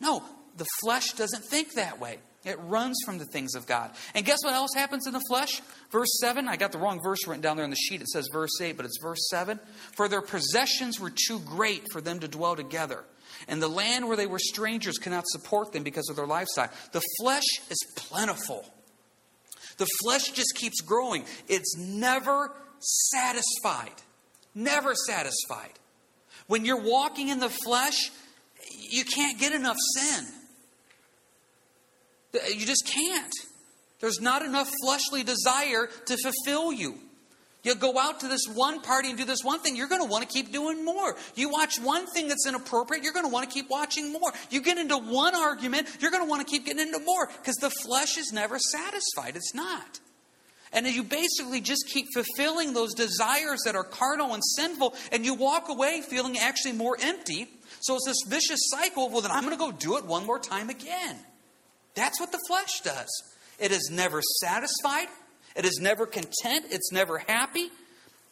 No, 0.00 0.22
the 0.56 0.66
flesh 0.80 1.12
doesn't 1.12 1.44
think 1.44 1.74
that 1.74 2.00
way. 2.00 2.18
It 2.46 2.60
runs 2.60 2.96
from 3.04 3.18
the 3.18 3.24
things 3.24 3.56
of 3.56 3.66
God. 3.66 3.90
And 4.14 4.24
guess 4.24 4.38
what 4.44 4.54
else 4.54 4.70
happens 4.72 5.08
in 5.08 5.12
the 5.12 5.22
flesh? 5.28 5.60
Verse 5.90 6.16
7. 6.20 6.46
I 6.46 6.54
got 6.54 6.70
the 6.70 6.78
wrong 6.78 7.02
verse 7.02 7.26
written 7.26 7.42
down 7.42 7.56
there 7.56 7.64
on 7.64 7.70
the 7.70 7.76
sheet. 7.76 8.00
It 8.00 8.08
says 8.08 8.28
verse 8.32 8.60
8, 8.60 8.76
but 8.76 8.86
it's 8.86 9.00
verse 9.02 9.28
7. 9.30 9.58
For 9.96 10.08
their 10.08 10.22
possessions 10.22 11.00
were 11.00 11.10
too 11.10 11.40
great 11.40 11.82
for 11.90 12.00
them 12.00 12.20
to 12.20 12.28
dwell 12.28 12.54
together. 12.54 13.04
And 13.48 13.60
the 13.60 13.68
land 13.68 14.06
where 14.06 14.16
they 14.16 14.28
were 14.28 14.38
strangers 14.38 14.96
cannot 14.96 15.26
support 15.26 15.72
them 15.72 15.82
because 15.82 16.08
of 16.08 16.14
their 16.14 16.26
lifestyle. 16.26 16.70
The 16.92 17.02
flesh 17.20 17.44
is 17.68 17.84
plentiful. 17.96 18.64
The 19.78 19.88
flesh 20.04 20.30
just 20.30 20.54
keeps 20.54 20.80
growing. 20.80 21.24
It's 21.48 21.76
never 21.76 22.54
satisfied. 22.78 23.92
Never 24.54 24.94
satisfied. 24.94 25.72
When 26.46 26.64
you're 26.64 26.80
walking 26.80 27.28
in 27.28 27.40
the 27.40 27.50
flesh, 27.50 28.12
you 28.70 29.04
can't 29.04 29.38
get 29.40 29.52
enough 29.52 29.76
sin. 29.96 30.26
You 32.32 32.66
just 32.66 32.86
can't. 32.86 33.32
There's 34.00 34.20
not 34.20 34.42
enough 34.42 34.70
fleshly 34.82 35.22
desire 35.22 35.88
to 36.06 36.16
fulfill 36.16 36.72
you. 36.72 36.98
You 37.66 37.74
go 37.74 37.98
out 37.98 38.20
to 38.20 38.28
this 38.28 38.42
one 38.46 38.80
party 38.80 39.08
and 39.08 39.18
do 39.18 39.24
this 39.24 39.42
one 39.42 39.58
thing, 39.58 39.74
you're 39.74 39.88
going 39.88 40.02
to 40.02 40.08
want 40.08 40.22
to 40.22 40.32
keep 40.32 40.52
doing 40.52 40.84
more. 40.84 41.16
You 41.34 41.48
watch 41.48 41.80
one 41.80 42.06
thing 42.06 42.28
that's 42.28 42.46
inappropriate, 42.46 43.02
you're 43.02 43.12
going 43.12 43.24
to 43.24 43.32
want 43.32 43.50
to 43.50 43.52
keep 43.52 43.68
watching 43.68 44.12
more. 44.12 44.32
You 44.50 44.60
get 44.60 44.78
into 44.78 44.96
one 44.96 45.34
argument, 45.34 45.88
you're 45.98 46.12
going 46.12 46.22
to 46.22 46.30
want 46.30 46.46
to 46.46 46.50
keep 46.50 46.64
getting 46.64 46.86
into 46.86 47.00
more 47.00 47.26
because 47.26 47.56
the 47.56 47.70
flesh 47.70 48.18
is 48.18 48.32
never 48.32 48.60
satisfied. 48.60 49.34
It's 49.34 49.52
not. 49.52 49.98
And 50.72 50.86
you 50.86 51.02
basically 51.02 51.60
just 51.60 51.88
keep 51.88 52.06
fulfilling 52.14 52.72
those 52.72 52.94
desires 52.94 53.62
that 53.64 53.74
are 53.74 53.82
carnal 53.82 54.34
and 54.34 54.42
sinful, 54.44 54.94
and 55.10 55.24
you 55.24 55.34
walk 55.34 55.68
away 55.68 56.02
feeling 56.02 56.38
actually 56.38 56.72
more 56.72 56.96
empty. 57.00 57.48
So 57.80 57.96
it's 57.96 58.06
this 58.06 58.22
vicious 58.28 58.60
cycle. 58.70 59.10
Well, 59.10 59.22
then 59.22 59.32
I'm 59.32 59.42
going 59.42 59.56
to 59.56 59.58
go 59.58 59.72
do 59.72 59.96
it 59.96 60.04
one 60.04 60.24
more 60.24 60.38
time 60.38 60.70
again. 60.70 61.16
That's 61.96 62.20
what 62.20 62.30
the 62.30 62.38
flesh 62.46 62.80
does. 62.84 63.08
It 63.58 63.72
is 63.72 63.90
never 63.90 64.22
satisfied, 64.40 65.08
it 65.56 65.64
is 65.64 65.80
never 65.80 66.06
content, 66.06 66.66
it's 66.70 66.92
never 66.92 67.18
happy. 67.18 67.70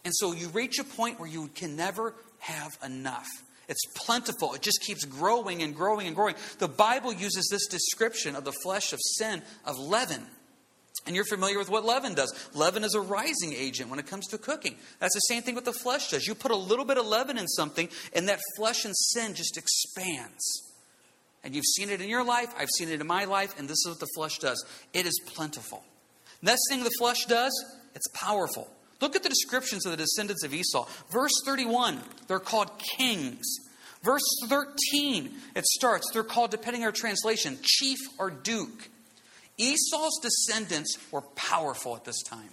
And 0.05 0.15
so 0.15 0.33
you 0.33 0.49
reach 0.49 0.79
a 0.79 0.85
point 0.85 1.19
where 1.19 1.29
you 1.29 1.49
can 1.55 1.75
never 1.75 2.15
have 2.41 2.77
enough. 2.85 3.27
It's 3.69 3.85
plentiful. 3.97 4.53
It 4.53 4.61
just 4.61 4.83
keeps 4.83 5.07
growing 5.07 5.63
and 5.63 5.75
growing 5.75 6.07
and 6.07 6.15
growing. 6.15 6.35
The 6.59 6.69
Bible 6.69 7.13
uses 7.13 7.49
this 7.51 7.67
description 7.67 8.37
of 8.37 8.45
the 8.45 8.53
flesh 8.63 8.93
of 8.93 9.01
sin 9.03 9.43
of 9.65 9.79
leaven. 9.79 10.27
And 11.07 11.15
you're 11.15 11.25
familiar 11.25 11.59
with 11.59 11.71
what 11.71 11.85
leaven 11.85 12.15
does. 12.15 12.35
Leaven 12.55 12.85
is 12.85 12.95
a 12.95 13.01
rising 13.01 13.53
agent 13.55 13.91
when 13.91 13.99
it 13.99 14.07
comes 14.07 14.27
to 14.29 14.39
cooking. 14.39 14.77
That's 15.01 15.15
the 15.15 15.21
same 15.21 15.43
thing 15.43 15.55
with 15.55 15.65
the 15.65 15.73
flesh 15.73 16.11
does. 16.11 16.27
You 16.27 16.35
put 16.35 16.51
a 16.51 16.57
little 16.57 16.85
bit 16.85 16.99
of 16.99 17.07
leaven 17.07 17.37
in 17.37 17.49
something, 17.49 17.89
and 18.13 18.29
that 18.29 18.41
flesh 18.57 18.85
and 18.85 18.95
sin 18.97 19.35
just 19.35 19.57
expands. 19.57 20.64
And 21.45 21.55
you've 21.55 21.67
seen 21.67 21.91
it 21.91 22.01
in 22.01 22.09
your 22.09 22.25
life, 22.25 22.53
I've 22.59 22.71
seen 22.71 22.89
it 22.89 23.01
in 23.01 23.07
my 23.07 23.25
life, 23.25 23.59
and 23.59 23.69
this 23.69 23.79
is 23.85 23.89
what 23.89 24.01
the 24.01 24.09
flesh 24.15 24.39
does 24.39 24.65
it 24.93 25.07
is 25.07 25.21
plentiful. 25.27 25.85
Next 26.43 26.63
thing 26.69 26.83
the 26.83 26.91
flesh 26.99 27.27
does, 27.27 27.53
it's 27.95 28.09
powerful. 28.09 28.69
Look 29.01 29.17
at 29.17 29.23
the 29.23 29.29
descriptions 29.29 29.85
of 29.85 29.93
the 29.93 29.99
descendants 29.99 30.45
of 30.45 30.55
Esau. 30.55 30.87
Verse 31.11 31.33
31, 31.45 32.01
they're 32.27 32.39
called 32.39 32.71
kings. 32.97 33.45
Verse 34.03 34.25
13, 34.49 35.33
it 35.55 35.65
starts, 35.65 36.11
they're 36.13 36.23
called, 36.23 36.51
depending 36.51 36.83
on 36.83 36.87
our 36.87 36.93
translation, 36.93 37.59
chief 37.63 37.99
or 38.19 38.31
duke. 38.31 38.89
Esau's 39.59 40.19
descendants 40.23 40.97
were 41.11 41.23
powerful 41.35 41.97
at 41.97 42.05
this 42.05 42.23
time. 42.23 42.51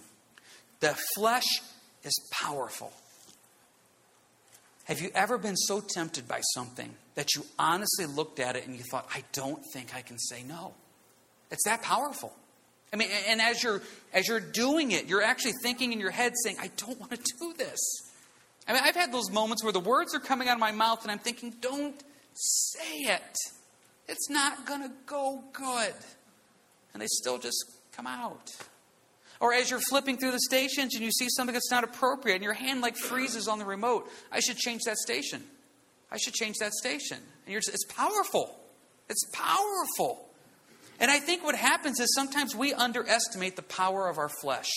The 0.80 0.96
flesh 1.14 1.62
is 2.04 2.18
powerful. 2.30 2.92
Have 4.84 5.00
you 5.00 5.10
ever 5.14 5.38
been 5.38 5.56
so 5.56 5.80
tempted 5.80 6.26
by 6.26 6.40
something 6.54 6.94
that 7.14 7.34
you 7.34 7.44
honestly 7.58 8.06
looked 8.06 8.40
at 8.40 8.56
it 8.56 8.66
and 8.66 8.76
you 8.76 8.82
thought, 8.90 9.08
I 9.14 9.22
don't 9.32 9.64
think 9.72 9.94
I 9.94 10.02
can 10.02 10.18
say 10.18 10.42
no? 10.42 10.74
It's 11.50 11.64
that 11.64 11.82
powerful. 11.82 12.32
I 12.92 12.96
mean, 12.96 13.08
and 13.28 13.40
as 13.40 13.62
you're 13.62 13.80
as 14.12 14.28
you're 14.28 14.40
doing 14.40 14.90
it, 14.90 15.06
you're 15.06 15.22
actually 15.22 15.54
thinking 15.62 15.92
in 15.92 16.00
your 16.00 16.10
head 16.10 16.32
saying, 16.44 16.56
I 16.60 16.70
don't 16.76 16.98
want 17.00 17.12
to 17.12 17.32
do 17.40 17.54
this. 17.56 17.78
I 18.66 18.72
mean, 18.72 18.82
I've 18.84 18.94
had 18.96 19.12
those 19.12 19.30
moments 19.30 19.62
where 19.62 19.72
the 19.72 19.80
words 19.80 20.14
are 20.14 20.20
coming 20.20 20.48
out 20.48 20.54
of 20.54 20.60
my 20.60 20.72
mouth 20.72 21.02
and 21.02 21.10
I'm 21.10 21.18
thinking, 21.18 21.54
don't 21.60 22.02
say 22.34 22.96
it. 22.98 23.36
It's 24.08 24.28
not 24.30 24.66
going 24.66 24.82
to 24.82 24.90
go 25.06 25.42
good. 25.52 25.94
And 26.92 27.00
they 27.00 27.06
still 27.06 27.38
just 27.38 27.64
come 27.92 28.06
out. 28.06 28.50
Or 29.42 29.52
as 29.52 29.70
you're 29.70 29.80
flipping 29.80 30.18
through 30.18 30.30
the 30.30 30.38
stations 30.38 30.94
and 30.94 31.02
you 31.02 31.10
see 31.10 31.26
something 31.28 31.52
that's 31.52 31.72
not 31.72 31.82
appropriate 31.82 32.36
and 32.36 32.44
your 32.44 32.52
hand 32.52 32.80
like 32.80 32.96
freezes 32.96 33.48
on 33.48 33.58
the 33.58 33.64
remote, 33.64 34.08
I 34.30 34.38
should 34.38 34.56
change 34.56 34.82
that 34.86 34.96
station. 34.98 35.42
I 36.12 36.16
should 36.16 36.34
change 36.34 36.58
that 36.60 36.72
station. 36.72 37.18
And 37.44 37.54
just, 37.56 37.68
it's 37.68 37.84
powerful. 37.86 38.56
It's 39.08 39.26
powerful. 39.32 40.28
And 41.00 41.10
I 41.10 41.18
think 41.18 41.42
what 41.42 41.56
happens 41.56 41.98
is 41.98 42.14
sometimes 42.14 42.54
we 42.54 42.72
underestimate 42.72 43.56
the 43.56 43.62
power 43.62 44.08
of 44.08 44.16
our 44.16 44.28
flesh. 44.28 44.70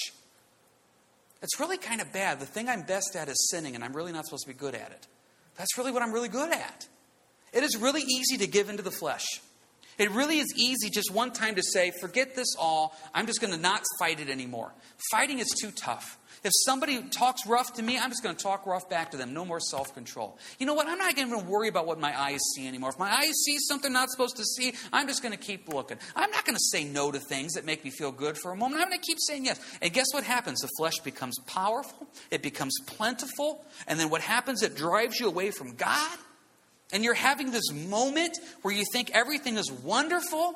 It's 1.43 1.59
really 1.59 1.77
kind 1.77 2.01
of 2.01 2.11
bad. 2.11 2.39
The 2.39 2.47
thing 2.47 2.67
I'm 2.67 2.81
best 2.81 3.15
at 3.15 3.29
is 3.29 3.49
sinning, 3.51 3.75
and 3.75 3.83
I'm 3.83 3.95
really 3.95 4.11
not 4.11 4.25
supposed 4.25 4.47
to 4.47 4.51
be 4.51 4.57
good 4.57 4.73
at 4.73 4.89
it. 4.89 5.05
That's 5.57 5.77
really 5.77 5.91
what 5.91 6.01
I'm 6.01 6.11
really 6.11 6.27
good 6.27 6.51
at. 6.51 6.87
It 7.53 7.61
is 7.61 7.77
really 7.77 8.01
easy 8.01 8.37
to 8.37 8.47
give 8.47 8.69
into 8.69 8.81
the 8.81 8.89
flesh. 8.89 9.27
It 9.97 10.11
really 10.11 10.39
is 10.39 10.53
easy 10.55 10.89
just 10.89 11.11
one 11.11 11.31
time 11.31 11.55
to 11.55 11.63
say, 11.63 11.91
forget 12.01 12.35
this 12.35 12.55
all. 12.59 12.95
I'm 13.13 13.27
just 13.27 13.41
going 13.41 13.53
to 13.53 13.59
not 13.59 13.83
fight 13.99 14.19
it 14.19 14.29
anymore. 14.29 14.73
Fighting 15.11 15.39
is 15.39 15.53
too 15.61 15.71
tough. 15.71 16.17
If 16.43 16.51
somebody 16.65 17.01
talks 17.01 17.47
rough 17.47 17.73
to 17.73 17.81
me, 17.81 17.97
I'm 17.97 18.11
just 18.11 18.21
going 18.21 18.35
to 18.35 18.43
talk 18.43 18.67
rough 18.67 18.87
back 18.87 19.11
to 19.11 19.17
them. 19.17 19.33
No 19.33 19.45
more 19.45 19.59
self 19.59 19.95
control. 19.95 20.37
You 20.59 20.67
know 20.67 20.75
what? 20.75 20.87
I'm 20.87 20.99
not 20.99 21.15
going 21.15 21.31
to 21.31 21.39
worry 21.39 21.69
about 21.69 21.87
what 21.87 21.99
my 21.99 22.17
eyes 22.19 22.39
see 22.53 22.67
anymore. 22.67 22.91
If 22.91 22.99
my 22.99 23.11
eyes 23.11 23.33
see 23.45 23.57
something 23.57 23.91
not 23.91 24.11
supposed 24.11 24.37
to 24.37 24.43
see, 24.43 24.73
I'm 24.93 25.07
just 25.07 25.23
going 25.23 25.31
to 25.31 25.39
keep 25.39 25.73
looking. 25.73 25.97
I'm 26.15 26.29
not 26.29 26.45
going 26.45 26.55
to 26.55 26.63
say 26.71 26.83
no 26.83 27.11
to 27.11 27.19
things 27.19 27.53
that 27.53 27.65
make 27.65 27.83
me 27.83 27.89
feel 27.89 28.11
good 28.11 28.37
for 28.37 28.51
a 28.51 28.55
moment. 28.55 28.81
I'm 28.81 28.89
going 28.89 28.99
to 28.99 29.05
keep 29.05 29.17
saying 29.19 29.45
yes. 29.45 29.59
And 29.81 29.91
guess 29.91 30.05
what 30.11 30.23
happens? 30.23 30.61
The 30.61 30.69
flesh 30.77 30.99
becomes 30.99 31.39
powerful, 31.47 32.07
it 32.29 32.43
becomes 32.43 32.77
plentiful, 32.85 33.65
and 33.87 33.99
then 33.99 34.11
what 34.11 34.21
happens? 34.21 34.61
It 34.61 34.75
drives 34.75 35.19
you 35.19 35.27
away 35.27 35.49
from 35.49 35.73
God. 35.75 36.17
And 36.93 37.03
you're 37.03 37.13
having 37.13 37.51
this 37.51 37.71
moment 37.71 38.37
where 38.61 38.73
you 38.73 38.83
think 38.91 39.11
everything 39.11 39.57
is 39.57 39.71
wonderful. 39.71 40.53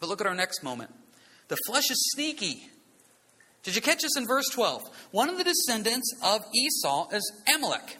But 0.00 0.08
look 0.08 0.20
at 0.20 0.26
our 0.26 0.34
next 0.34 0.62
moment. 0.62 0.90
The 1.48 1.56
flesh 1.66 1.90
is 1.90 2.12
sneaky. 2.14 2.68
Did 3.62 3.74
you 3.74 3.82
catch 3.82 4.02
this 4.02 4.16
in 4.16 4.26
verse 4.26 4.48
12? 4.50 4.82
One 5.10 5.28
of 5.28 5.38
the 5.38 5.44
descendants 5.44 6.10
of 6.22 6.42
Esau 6.54 7.08
is 7.12 7.32
Amalek. 7.54 7.98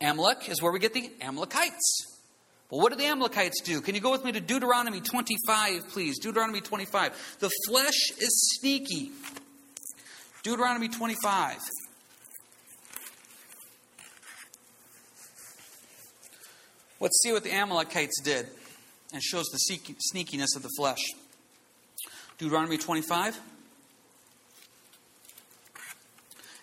Amalek 0.00 0.48
is 0.48 0.62
where 0.62 0.72
we 0.72 0.78
get 0.78 0.94
the 0.94 1.10
Amalekites. 1.20 2.06
Well, 2.70 2.80
what 2.80 2.90
did 2.90 2.98
the 2.98 3.06
Amalekites 3.06 3.60
do? 3.62 3.80
Can 3.80 3.94
you 3.94 4.00
go 4.00 4.10
with 4.10 4.24
me 4.24 4.32
to 4.32 4.40
Deuteronomy 4.40 5.00
25, 5.00 5.88
please? 5.88 6.18
Deuteronomy 6.18 6.60
25. 6.60 7.36
The 7.40 7.50
flesh 7.68 8.10
is 8.18 8.58
sneaky. 8.58 9.12
Deuteronomy 10.42 10.88
25. 10.88 11.58
Let's 17.04 17.20
see 17.22 17.32
what 17.32 17.44
the 17.44 17.52
Amalekites 17.52 18.18
did 18.22 18.46
and 19.12 19.22
shows 19.22 19.44
the 19.48 19.58
sneakiness 19.58 20.56
of 20.56 20.62
the 20.62 20.70
flesh. 20.74 21.02
Deuteronomy 22.38 22.78
25. 22.78 23.38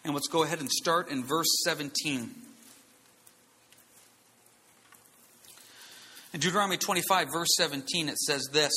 And 0.04 0.16
let's 0.16 0.28
go 0.28 0.42
ahead 0.42 0.60
and 0.60 0.68
start 0.68 1.10
in 1.12 1.24
verse 1.24 1.46
17. 1.64 2.32
In 6.34 6.40
Deuteronomy 6.40 6.78
25, 6.78 7.28
verse 7.32 7.50
17, 7.58 8.10
it 8.10 8.18
says 8.18 8.50
this 8.52 8.74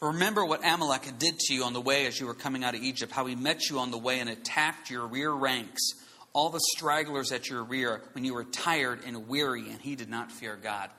Remember 0.00 0.44
what 0.44 0.60
Amalek 0.64 1.18
did 1.18 1.36
to 1.36 1.52
you 1.52 1.64
on 1.64 1.72
the 1.72 1.80
way 1.80 2.06
as 2.06 2.20
you 2.20 2.26
were 2.26 2.34
coming 2.34 2.62
out 2.62 2.76
of 2.76 2.82
Egypt, 2.84 3.10
how 3.10 3.26
he 3.26 3.34
met 3.34 3.68
you 3.68 3.80
on 3.80 3.90
the 3.90 3.98
way 3.98 4.20
and 4.20 4.30
attacked 4.30 4.88
your 4.88 5.04
rear 5.08 5.32
ranks, 5.32 5.82
all 6.32 6.50
the 6.50 6.60
stragglers 6.76 7.32
at 7.32 7.48
your 7.48 7.62
rear, 7.62 8.02
when 8.12 8.24
you 8.24 8.34
were 8.34 8.44
tired 8.44 9.00
and 9.06 9.28
weary, 9.28 9.70
and 9.70 9.80
he 9.80 9.96
did 9.96 10.08
not 10.08 10.30
fear 10.30 10.56
God. 10.56 10.90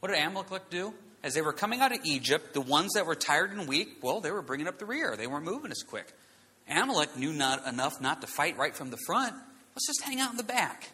What 0.00 0.10
did 0.10 0.18
Amalek 0.18 0.70
do? 0.70 0.94
As 1.22 1.34
they 1.34 1.42
were 1.42 1.52
coming 1.52 1.80
out 1.80 1.92
of 1.92 2.00
Egypt, 2.04 2.54
the 2.54 2.62
ones 2.62 2.92
that 2.94 3.04
were 3.04 3.14
tired 3.14 3.52
and 3.52 3.68
weak, 3.68 3.98
well, 4.02 4.20
they 4.20 4.30
were 4.30 4.42
bringing 4.42 4.66
up 4.66 4.78
the 4.78 4.86
rear. 4.86 5.16
They 5.16 5.26
weren't 5.26 5.44
moving 5.44 5.70
as 5.70 5.82
quick. 5.82 6.06
Amalek 6.68 7.16
knew 7.16 7.32
not 7.32 7.66
enough 7.66 8.00
not 8.00 8.22
to 8.22 8.26
fight 8.26 8.56
right 8.56 8.74
from 8.74 8.90
the 8.90 8.96
front. 9.06 9.34
Let's 9.74 9.86
just 9.86 10.02
hang 10.02 10.20
out 10.20 10.30
in 10.30 10.36
the 10.36 10.42
back. 10.42 10.88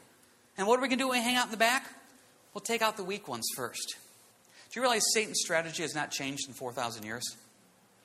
And 0.59 0.67
what 0.67 0.79
are 0.79 0.83
we 0.83 0.89
going 0.89 0.99
to 0.99 1.05
do 1.05 1.09
when 1.09 1.19
we 1.19 1.25
hang 1.25 1.37
out 1.37 1.47
in 1.47 1.51
the 1.53 1.57
back? 1.57 1.87
We'll 2.55 2.63
take 2.63 2.83
out 2.83 2.97
the 2.97 3.05
weak 3.05 3.29
ones 3.29 3.47
first. 3.55 3.97
Do 4.71 4.81
you 4.81 4.83
realize 4.83 5.05
Satan's 5.13 5.41
strategy 5.41 5.83
has 5.83 5.95
not 5.95 6.11
changed 6.11 6.49
in 6.49 6.55
4,000 6.55 7.05
years? 7.05 7.23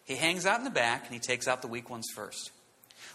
He 0.05 0.15
hangs 0.15 0.45
out 0.45 0.59
in 0.59 0.65
the 0.65 0.69
back 0.69 1.05
and 1.05 1.13
he 1.13 1.19
takes 1.19 1.47
out 1.47 1.61
the 1.61 1.67
weak 1.67 1.89
ones 1.89 2.05
first. 2.13 2.51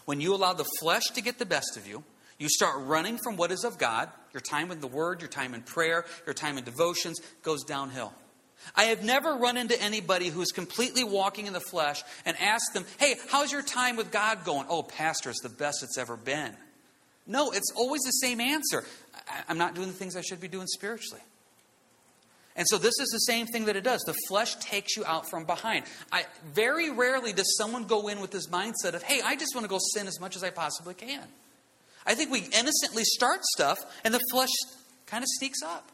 When 0.05 0.19
you 0.19 0.33
allow 0.33 0.53
the 0.53 0.65
flesh 0.79 1.03
to 1.13 1.21
get 1.21 1.39
the 1.39 1.45
best 1.45 1.77
of 1.77 1.87
you, 1.87 2.03
you 2.37 2.49
start 2.49 2.75
running 2.85 3.17
from 3.17 3.35
what 3.35 3.51
is 3.51 3.63
of 3.63 3.77
God. 3.77 4.09
Your 4.33 4.41
time 4.41 4.71
in 4.71 4.79
the 4.79 4.87
Word, 4.87 5.21
your 5.21 5.29
time 5.29 5.53
in 5.53 5.61
prayer, 5.61 6.05
your 6.25 6.33
time 6.33 6.57
in 6.57 6.63
devotions 6.63 7.19
goes 7.41 7.63
downhill. 7.63 8.13
I 8.75 8.85
have 8.85 9.03
never 9.03 9.35
run 9.35 9.57
into 9.57 9.79
anybody 9.81 10.29
who's 10.29 10.51
completely 10.51 11.03
walking 11.03 11.47
in 11.47 11.53
the 11.53 11.59
flesh 11.59 12.03
and 12.25 12.35
asked 12.39 12.73
them, 12.73 12.85
Hey, 12.99 13.15
how's 13.29 13.51
your 13.51 13.61
time 13.61 13.95
with 13.95 14.11
God 14.11 14.43
going? 14.43 14.67
Oh, 14.69 14.83
Pastor, 14.83 15.29
it's 15.29 15.41
the 15.41 15.49
best 15.49 15.83
it's 15.83 15.97
ever 15.97 16.17
been. 16.17 16.55
No, 17.25 17.51
it's 17.51 17.71
always 17.75 18.01
the 18.01 18.11
same 18.11 18.39
answer. 18.39 18.83
I'm 19.49 19.57
not 19.57 19.75
doing 19.75 19.87
the 19.87 19.93
things 19.93 20.15
I 20.15 20.21
should 20.21 20.39
be 20.39 20.47
doing 20.47 20.67
spiritually. 20.67 21.21
And 22.55 22.65
so 22.67 22.77
this 22.79 22.99
is 22.99 23.09
the 23.09 23.19
same 23.19 23.45
thing 23.45 23.65
that 23.65 23.75
it 23.75 23.83
does. 23.83 24.01
The 24.01 24.15
flesh 24.27 24.55
takes 24.55 24.97
you 24.97 25.05
out 25.05 25.29
from 25.29 25.45
behind. 25.45 25.85
I, 26.11 26.25
very 26.53 26.89
rarely 26.89 27.31
does 27.31 27.55
someone 27.55 27.83
go 27.83 28.07
in 28.07 28.19
with 28.19 28.31
this 28.31 28.47
mindset 28.47 28.95
of, 28.95 29.03
hey, 29.03 29.21
I 29.23 29.35
just 29.35 29.53
want 29.53 29.65
to 29.65 29.69
go 29.69 29.77
sin 29.93 30.07
as 30.07 30.19
much 30.19 30.35
as 30.35 30.43
I 30.43 30.49
possibly 30.49 30.95
can. 30.95 31.23
I 32.07 32.15
think 32.15 32.31
we 32.31 32.39
innocently 32.39 33.03
start 33.03 33.43
stuff 33.43 33.77
and 34.03 34.13
the 34.13 34.21
flesh 34.31 34.49
kind 35.05 35.23
of 35.23 35.27
sneaks 35.37 35.61
up. 35.61 35.91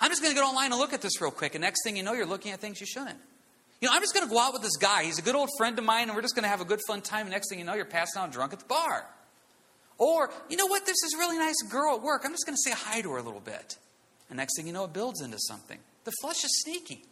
I'm 0.00 0.10
just 0.10 0.20
going 0.20 0.34
to 0.34 0.38
get 0.38 0.46
online 0.46 0.72
and 0.72 0.80
look 0.80 0.92
at 0.92 1.00
this 1.00 1.20
real 1.20 1.30
quick. 1.30 1.54
And 1.54 1.62
next 1.62 1.82
thing 1.84 1.96
you 1.96 2.02
know, 2.02 2.12
you're 2.12 2.26
looking 2.26 2.52
at 2.52 2.60
things 2.60 2.80
you 2.80 2.86
shouldn't. 2.86 3.18
You 3.80 3.88
know, 3.88 3.94
I'm 3.94 4.02
just 4.02 4.14
going 4.14 4.26
to 4.26 4.32
go 4.32 4.38
out 4.38 4.52
with 4.52 4.62
this 4.62 4.76
guy. 4.76 5.04
He's 5.04 5.18
a 5.18 5.22
good 5.22 5.34
old 5.34 5.48
friend 5.56 5.78
of 5.78 5.84
mine, 5.84 6.08
and 6.08 6.16
we're 6.16 6.22
just 6.22 6.34
going 6.34 6.44
to 6.44 6.48
have 6.48 6.60
a 6.60 6.64
good 6.64 6.80
fun 6.86 7.00
time. 7.00 7.22
And 7.22 7.30
next 7.30 7.50
thing 7.50 7.58
you 7.58 7.64
know, 7.64 7.74
you're 7.74 7.84
passing 7.84 8.20
out 8.20 8.32
drunk 8.32 8.52
at 8.52 8.58
the 8.58 8.64
bar. 8.66 9.06
Or, 9.98 10.30
you 10.48 10.56
know 10.56 10.66
what, 10.66 10.84
there's 10.84 10.98
this 11.02 11.14
really 11.16 11.38
nice 11.38 11.62
girl 11.70 11.96
at 11.96 12.02
work. 12.02 12.22
I'm 12.24 12.32
just 12.32 12.44
going 12.44 12.56
to 12.56 12.70
say 12.70 12.76
hi 12.76 13.00
to 13.00 13.12
her 13.12 13.18
a 13.18 13.22
little 13.22 13.40
bit. 13.40 13.76
And 14.28 14.38
next 14.38 14.56
thing 14.56 14.66
you 14.66 14.72
know, 14.72 14.84
it 14.84 14.92
builds 14.92 15.22
into 15.22 15.38
something. 15.38 15.78
The 16.04 16.12
flesh 16.20 16.44
is 16.44 16.62
sneaky. 16.64 17.04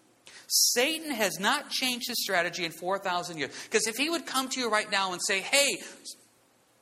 Satan 0.46 1.10
has 1.10 1.38
not 1.38 1.70
changed 1.70 2.08
his 2.08 2.22
strategy 2.22 2.64
in 2.64 2.72
4,000 2.72 3.38
years. 3.38 3.50
Because 3.64 3.86
if 3.86 3.96
he 3.96 4.10
would 4.10 4.26
come 4.26 4.48
to 4.50 4.60
you 4.60 4.70
right 4.70 4.90
now 4.90 5.12
and 5.12 5.20
say, 5.26 5.40
hey, 5.40 5.78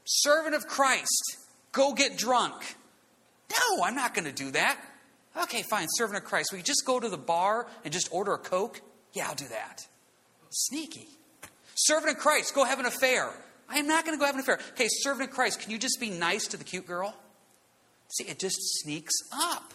servant 0.04 0.54
of 0.54 0.66
Christ, 0.66 1.36
go 1.72 1.92
get 1.94 2.16
drunk. 2.16 2.76
No, 3.50 3.82
I'm 3.82 3.94
not 3.94 4.14
going 4.14 4.24
to 4.24 4.32
do 4.32 4.50
that. 4.52 4.78
Okay, 5.42 5.62
fine, 5.62 5.88
servant 5.90 6.18
of 6.18 6.24
Christ. 6.24 6.52
Will 6.52 6.58
you 6.58 6.64
just 6.64 6.84
go 6.86 7.00
to 7.00 7.08
the 7.08 7.18
bar 7.18 7.66
and 7.84 7.92
just 7.92 8.08
order 8.12 8.34
a 8.34 8.38
Coke? 8.38 8.80
Yeah, 9.12 9.28
I'll 9.28 9.34
do 9.34 9.48
that. 9.48 9.80
Sneaky. 10.50 11.08
Servant 11.74 12.16
of 12.16 12.18
Christ, 12.18 12.54
go 12.54 12.64
have 12.64 12.78
an 12.78 12.86
affair. 12.86 13.30
I 13.68 13.78
am 13.78 13.86
not 13.86 14.04
going 14.04 14.16
to 14.16 14.20
go 14.20 14.26
have 14.26 14.34
an 14.34 14.40
affair. 14.40 14.58
Okay, 14.72 14.88
servant 14.88 15.30
of 15.30 15.34
Christ, 15.34 15.60
can 15.60 15.70
you 15.70 15.78
just 15.78 15.98
be 15.98 16.10
nice 16.10 16.46
to 16.48 16.56
the 16.56 16.64
cute 16.64 16.86
girl? 16.86 17.14
See, 18.10 18.24
it 18.24 18.38
just 18.38 18.56
sneaks 18.80 19.14
up. 19.32 19.72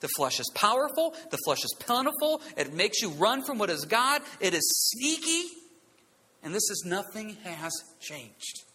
The 0.00 0.08
flesh 0.16 0.40
is 0.40 0.50
powerful, 0.54 1.14
the 1.30 1.38
flesh 1.44 1.64
is 1.64 1.74
plentiful, 1.78 2.42
it 2.56 2.74
makes 2.74 3.00
you 3.00 3.10
run 3.10 3.42
from 3.42 3.56
what 3.56 3.70
is 3.70 3.86
God, 3.86 4.20
it 4.40 4.52
is 4.52 4.90
sneaky, 4.92 5.48
and 6.42 6.54
this 6.54 6.68
is 6.70 6.84
nothing 6.86 7.30
has 7.44 7.72
changed. 7.98 8.65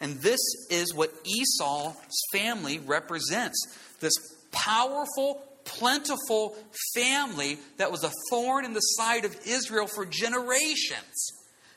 And 0.00 0.16
this 0.20 0.40
is 0.70 0.94
what 0.94 1.12
Esau's 1.24 1.96
family 2.32 2.78
represents 2.78 3.58
this 4.00 4.14
powerful, 4.52 5.42
plentiful 5.64 6.56
family 6.94 7.58
that 7.78 7.90
was 7.90 8.04
a 8.04 8.12
thorn 8.30 8.64
in 8.64 8.74
the 8.74 8.80
side 8.80 9.24
of 9.24 9.36
Israel 9.46 9.86
for 9.86 10.06
generations. 10.06 11.32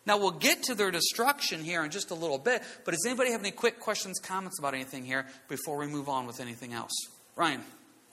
Now, 0.05 0.17
we'll 0.17 0.31
get 0.31 0.63
to 0.63 0.75
their 0.75 0.89
destruction 0.89 1.63
here 1.63 1.83
in 1.83 1.91
just 1.91 2.09
a 2.09 2.15
little 2.15 2.39
bit, 2.39 2.63
but 2.85 2.91
does 2.91 3.05
anybody 3.05 3.31
have 3.31 3.41
any 3.41 3.51
quick 3.51 3.79
questions, 3.79 4.19
comments 4.19 4.57
about 4.57 4.73
anything 4.73 5.05
here 5.05 5.27
before 5.47 5.77
we 5.77 5.85
move 5.85 6.09
on 6.09 6.25
with 6.25 6.39
anything 6.39 6.73
else? 6.73 6.91
Ryan. 7.35 7.61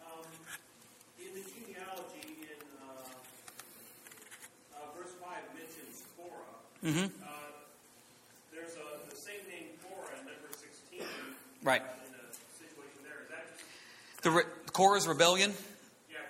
Um, 0.05 0.25
in 1.19 1.33
the 1.33 1.41
genealogy, 1.41 2.37
in 2.43 2.61
uh, 2.77 2.93
uh, 4.77 4.99
verse 4.99 5.13
5 5.19 5.33
mentions 5.57 6.03
Korah. 6.19 6.85
Mm-hmm. 6.85 7.07
Uh, 7.25 7.29
there's 8.53 8.75
a, 8.77 9.09
the 9.09 9.17
same 9.17 9.41
name 9.49 9.69
Korah 9.83 10.13
in 10.21 10.27
number 10.27 10.53
16. 10.53 11.01
Right. 11.63 11.83
The 11.83 12.37
situation 12.59 13.03
there. 13.03 13.23
Is 13.23 13.29
that 13.31 13.59
just. 13.59 14.23
The 14.23 14.31
Re- 14.31 14.45
Korah's 14.73 15.09
rebellion? 15.09 15.53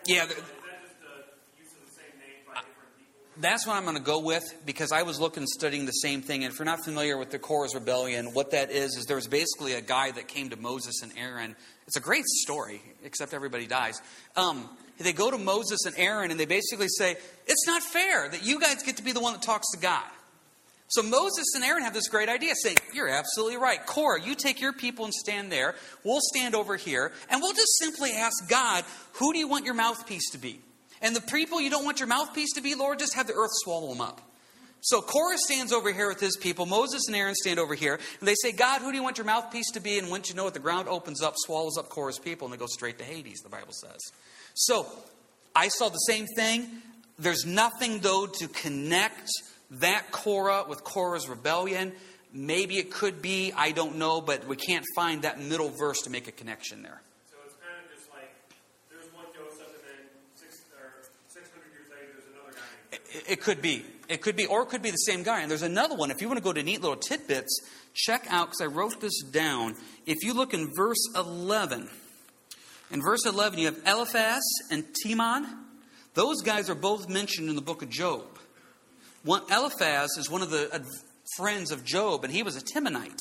Yeah. 0.07 0.23
Is 0.25 0.29
that 0.29 0.37
just 0.37 0.41
a 0.41 1.61
use 1.61 1.73
of 1.73 1.87
the 1.87 1.93
same 1.93 2.19
name 2.19 2.41
by 2.47 2.55
different 2.55 2.97
people? 2.97 3.43
That's 3.43 3.67
what 3.67 3.77
I'm 3.77 3.85
going 3.85 3.97
to 3.97 4.03
go 4.03 4.21
with 4.21 4.43
because 4.65 4.91
I 4.91 5.03
was 5.03 5.21
looking 5.21 5.45
studying 5.47 5.85
the 5.85 5.93
same 5.93 6.23
thing. 6.23 6.45
And 6.45 6.53
if 6.53 6.59
you're 6.59 6.67
not 6.67 6.83
familiar 6.83 7.19
with 7.19 7.31
the 7.31 7.39
Korah's 7.39 7.75
rebellion, 7.75 8.33
what 8.33 8.53
that 8.53 8.71
is 8.71 8.97
is 8.97 9.05
there 9.05 9.17
was 9.17 9.29
basically 9.29 9.75
a 9.75 9.83
guy 9.83 10.11
that 10.13 10.29
came 10.29 10.49
to 10.51 10.57
Moses 10.57 11.03
and 11.03 11.13
Aaron. 11.19 11.57
It's 11.87 11.97
a 11.97 12.01
great 12.01 12.25
story, 12.25 12.81
except 13.05 13.35
everybody 13.35 13.67
dies. 13.67 14.01
Um, 14.37 14.69
they 14.99 15.13
go 15.13 15.31
to 15.31 15.39
Moses 15.39 15.85
and 15.87 15.95
Aaron 15.99 16.31
and 16.31 16.41
they 16.41 16.47
basically 16.47 16.89
say, 16.89 17.17
"It's 17.47 17.67
not 17.67 17.83
fair 17.83 18.29
that 18.29 18.45
you 18.45 18.61
guys 18.61 18.83
get 18.83 18.97
to 18.97 19.03
be 19.03 19.13
the 19.13 19.21
one 19.21 19.35
that 19.35 19.43
talks 19.43 19.71
to 19.73 19.79
God." 19.79 20.03
So 20.89 21.03
Moses 21.03 21.47
and 21.55 21.63
Aaron 21.63 21.83
have 21.83 21.93
this 21.93 22.09
great 22.09 22.29
idea 22.31 22.55
saying, 22.55 22.79
You're 22.95 23.09
absolutely 23.09 23.59
right. 23.59 23.85
Korah, 23.85 24.23
you 24.23 24.35
take 24.35 24.61
your 24.61 24.73
people 24.73 25.05
and 25.05 25.15
stand 25.15 25.53
there. 25.53 25.75
We'll 26.03 26.21
stand 26.21 26.55
over 26.55 26.77
here. 26.77 27.13
And 27.31 27.43
we'll 27.43 27.53
just 27.53 27.79
simply 27.79 28.13
ask 28.13 28.49
God, 28.49 28.85
Who 29.15 29.33
do 29.33 29.39
you 29.39 29.49
want 29.49 29.67
your 29.67 29.75
mouthpiece 29.75 30.31
to 30.31 30.39
be? 30.39 30.61
And 31.01 31.15
the 31.15 31.21
people 31.21 31.61
you 31.61 31.71
don't 31.71 31.85
want 31.85 32.01
your 32.01 32.09
mouthpiece 32.09 32.55
to 32.55 32.63
be, 32.63 32.75
Lord, 32.75 32.99
just 32.99 33.15
have 33.15 33.27
the 33.27 33.35
earth 33.35 33.51
swallow 33.53 33.89
them 33.91 34.01
up. 34.01 34.23
So 34.81 35.01
Korah 35.01 35.39
stands 35.39 35.73
over 35.73 35.93
here 35.93 36.09
with 36.09 36.21
his 36.21 36.37
people. 36.37 36.65
Moses 36.65 37.07
and 37.09 37.17
Aaron 37.17 37.35
stand 37.35 37.59
over 37.59 37.75
here. 37.75 37.99
And 38.21 38.29
they 38.29 38.35
say, 38.41 38.53
God, 38.53 38.81
who 38.81 38.91
do 38.91 38.97
you 38.97 39.03
want 39.03 39.19
your 39.19 39.27
mouthpiece 39.27 39.73
to 39.73 39.81
be? 39.81 39.99
And 39.99 40.09
once 40.09 40.29
you 40.29 40.37
know 40.37 40.47
it, 40.47 40.55
the 40.55 40.61
ground 40.61 40.89
opens 40.89 41.21
up, 41.21 41.35
swallows 41.37 41.77
up 41.77 41.89
Korah's 41.89 42.19
people, 42.19 42.47
and 42.47 42.55
they 42.55 42.59
go 42.59 42.67
straight 42.67 42.99
to 42.99 43.05
Hades, 43.05 43.41
the 43.41 43.49
Bible 43.49 43.73
says. 43.73 44.01
So 44.55 44.87
I 45.55 45.69
saw 45.69 45.89
the 45.89 45.99
same 45.99 46.27
thing. 46.27 46.69
There's 47.19 47.45
nothing, 47.45 47.99
though, 47.99 48.27
to 48.27 48.49
connect 48.49 49.29
that 49.71 50.11
Korah 50.11 50.65
with 50.69 50.85
Korah's 50.85 51.29
rebellion. 51.29 51.93
Maybe 52.33 52.77
it 52.77 52.91
could 52.91 53.23
be, 53.23 53.53
I 53.57 53.73
don't 53.73 53.97
know, 53.97 54.21
but 54.21 54.47
we 54.47 54.57
can't 54.57 54.85
find 54.95 55.23
that 55.23 55.41
middle 55.41 55.71
verse 55.71 56.03
to 56.03 56.11
make 56.11 56.29
a 56.29 56.33
connection 56.33 56.83
there. 56.83 57.01
So 57.31 57.37
it's 57.45 57.55
kind 57.55 57.75
of 57.83 57.97
just 57.97 58.11
like 58.13 58.31
there's 58.91 59.13
one 59.15 59.25
Joseph, 59.35 59.67
and 59.67 59.85
then 59.85 60.07
six 60.35 60.61
or 60.73 61.09
six 61.29 61.51
hundred 61.51 61.73
years 61.73 61.89
later, 61.91 62.13
there's 62.13 62.29
another 62.35 62.55
guy. 62.55 63.31
It, 63.31 63.39
it 63.39 63.41
could 63.43 63.63
be. 63.63 63.85
It 64.09 64.23
could 64.23 64.37
be, 64.37 64.47
or 64.47 64.63
it 64.63 64.69
could 64.69 64.83
be 64.83 64.91
the 64.91 64.97
same 64.97 65.23
guy. 65.23 65.41
And 65.41 65.51
there's 65.51 65.63
another 65.63 65.95
one. 65.95 66.11
If 66.11 66.21
you 66.21 66.29
want 66.29 66.39
to 66.39 66.45
go 66.45 66.53
to 66.53 66.63
neat 66.63 66.81
little 66.81 66.97
tidbits, 66.97 67.61
check 67.95 68.27
out, 68.31 68.49
because 68.49 68.63
I 68.63 68.67
wrote 68.67 69.01
this 69.01 69.23
down. 69.23 69.75
If 70.07 70.17
you 70.23 70.33
look 70.33 70.55
in 70.55 70.73
verse 70.75 71.03
11, 71.15 71.89
in 72.91 73.03
verse 73.03 73.27
11, 73.27 73.59
you 73.59 73.67
have 73.67 73.79
Eliphaz 73.87 74.43
and 74.71 74.85
Teman. 75.05 75.47
Those 76.15 76.41
guys 76.43 76.71
are 76.71 76.75
both 76.75 77.09
mentioned 77.09 77.51
in 77.51 77.55
the 77.55 77.63
book 77.63 77.83
of 77.83 77.91
Job. 77.91 78.38
One, 79.25 79.43
Eliphaz 79.51 80.11
is 80.19 80.31
one 80.31 80.43
of 80.43 80.51
the 80.51 80.85
friends 81.37 81.71
of 81.71 81.85
Job, 81.85 82.25
and 82.25 82.33
he 82.33 82.43
was 82.43 82.57
a 82.57 82.61
Temanite. 82.61 83.19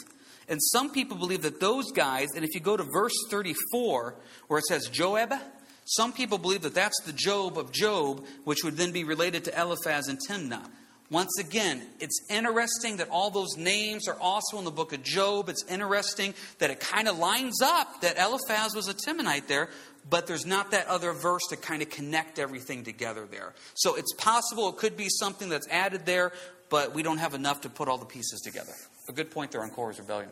And 0.50 0.62
some 0.62 0.92
people 0.92 1.18
believe 1.18 1.42
that 1.42 1.60
those 1.60 1.92
guys, 1.92 2.30
and 2.36 2.46
if 2.46 2.54
you 2.54 2.62
go 2.62 2.78
to 2.78 2.84
verse 2.84 3.14
34, 3.30 4.16
where 4.48 4.60
it 4.60 4.66
says 4.66 4.88
Jobab, 4.90 5.40
some 5.86 6.14
people 6.14 6.38
believe 6.38 6.62
that 6.62 6.74
that's 6.74 7.02
the 7.06 7.14
Job 7.14 7.58
of 7.58 7.72
Job, 7.72 8.26
which 8.44 8.64
would 8.64 8.78
then 8.78 8.92
be 8.92 9.04
related 9.04 9.44
to 9.46 9.60
Eliphaz 9.60 10.08
and 10.08 10.20
Timnah. 10.30 10.66
Once 11.10 11.40
again, 11.40 11.82
it's 12.02 12.20
interesting 12.30 12.98
that 12.98 13.10
all 13.10 13.30
those 13.30 13.56
names 13.56 14.10
are 14.10 14.20
also 14.20 14.58
in 14.60 14.66
the 14.66 14.72
book 14.72 14.92
of 14.92 15.02
Job. 15.04 15.48
It's 15.48 15.64
interesting 15.70 16.34
that 16.60 16.70
it 16.70 16.82
kind 16.82 17.08
of 17.08 17.18
lines 17.18 17.62
up 17.62 18.02
that 18.02 18.18
Eliphaz 18.18 18.76
was 18.76 18.90
a 18.90 18.94
Temanite 18.94 19.48
there, 19.48 19.70
but 20.10 20.28
there's 20.28 20.46
not 20.46 20.72
that 20.72 20.88
other 20.88 21.14
verse 21.14 21.44
to 21.50 21.58
kind 21.58 21.82
of 21.82 21.90
connect 21.90 22.40
everything 22.40 22.84
together 22.84 23.26
there. 23.30 23.54
So 23.76 23.96
it's 23.96 24.14
possible 24.14 24.70
it 24.70 24.78
could 24.78 24.96
be 24.96 25.10
something 25.10 25.50
that's 25.50 25.68
added 25.70 26.06
there, 26.06 26.32
but 26.70 26.94
we 26.94 27.04
don't 27.04 27.18
have 27.18 27.34
enough 27.34 27.62
to 27.62 27.70
put 27.70 27.88
all 27.88 27.98
the 27.98 28.06
pieces 28.06 28.42
together. 28.42 28.74
A 29.10 29.14
good 29.14 29.32
point 29.32 29.52
there 29.52 29.62
on 29.62 29.70
Korah's 29.70 30.00
rebellion. 30.00 30.30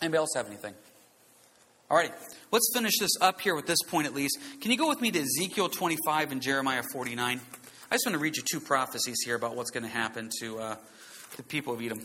Anybody 0.00 0.18
else 0.18 0.30
have 0.34 0.46
anything? 0.46 0.74
All 1.90 1.96
right, 1.96 2.12
let's 2.50 2.70
finish 2.72 2.98
this 2.98 3.10
up 3.20 3.40
here 3.40 3.54
with 3.54 3.66
this 3.66 3.82
point 3.82 4.06
at 4.06 4.14
least. 4.14 4.38
Can 4.62 4.70
you 4.70 4.78
go 4.78 4.88
with 4.88 5.00
me 5.00 5.10
to 5.10 5.20
Ezekiel 5.20 5.68
25 5.68 6.32
and 6.32 6.40
Jeremiah 6.40 6.82
49? 6.82 7.40
I 7.90 7.94
just 7.94 8.06
want 8.06 8.14
to 8.14 8.18
read 8.18 8.36
you 8.36 8.42
two 8.50 8.60
prophecies 8.60 9.18
here 9.22 9.34
about 9.34 9.54
what's 9.54 9.70
going 9.70 9.82
to 9.82 9.90
happen 9.90 10.30
to 10.40 10.58
uh, 10.58 10.76
the 11.36 11.42
people 11.42 11.74
of 11.74 11.82
Edom. 11.82 12.00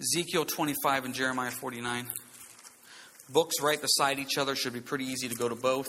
Ezekiel 0.00 0.44
25 0.44 1.04
and 1.04 1.14
Jeremiah 1.14 1.52
49. 1.52 2.08
Books 3.28 3.60
right 3.62 3.80
beside 3.80 4.18
each 4.18 4.36
other 4.38 4.54
should 4.54 4.72
be 4.72 4.80
pretty 4.80 5.06
easy 5.06 5.28
to 5.28 5.34
go 5.34 5.48
to 5.48 5.54
both. 5.54 5.86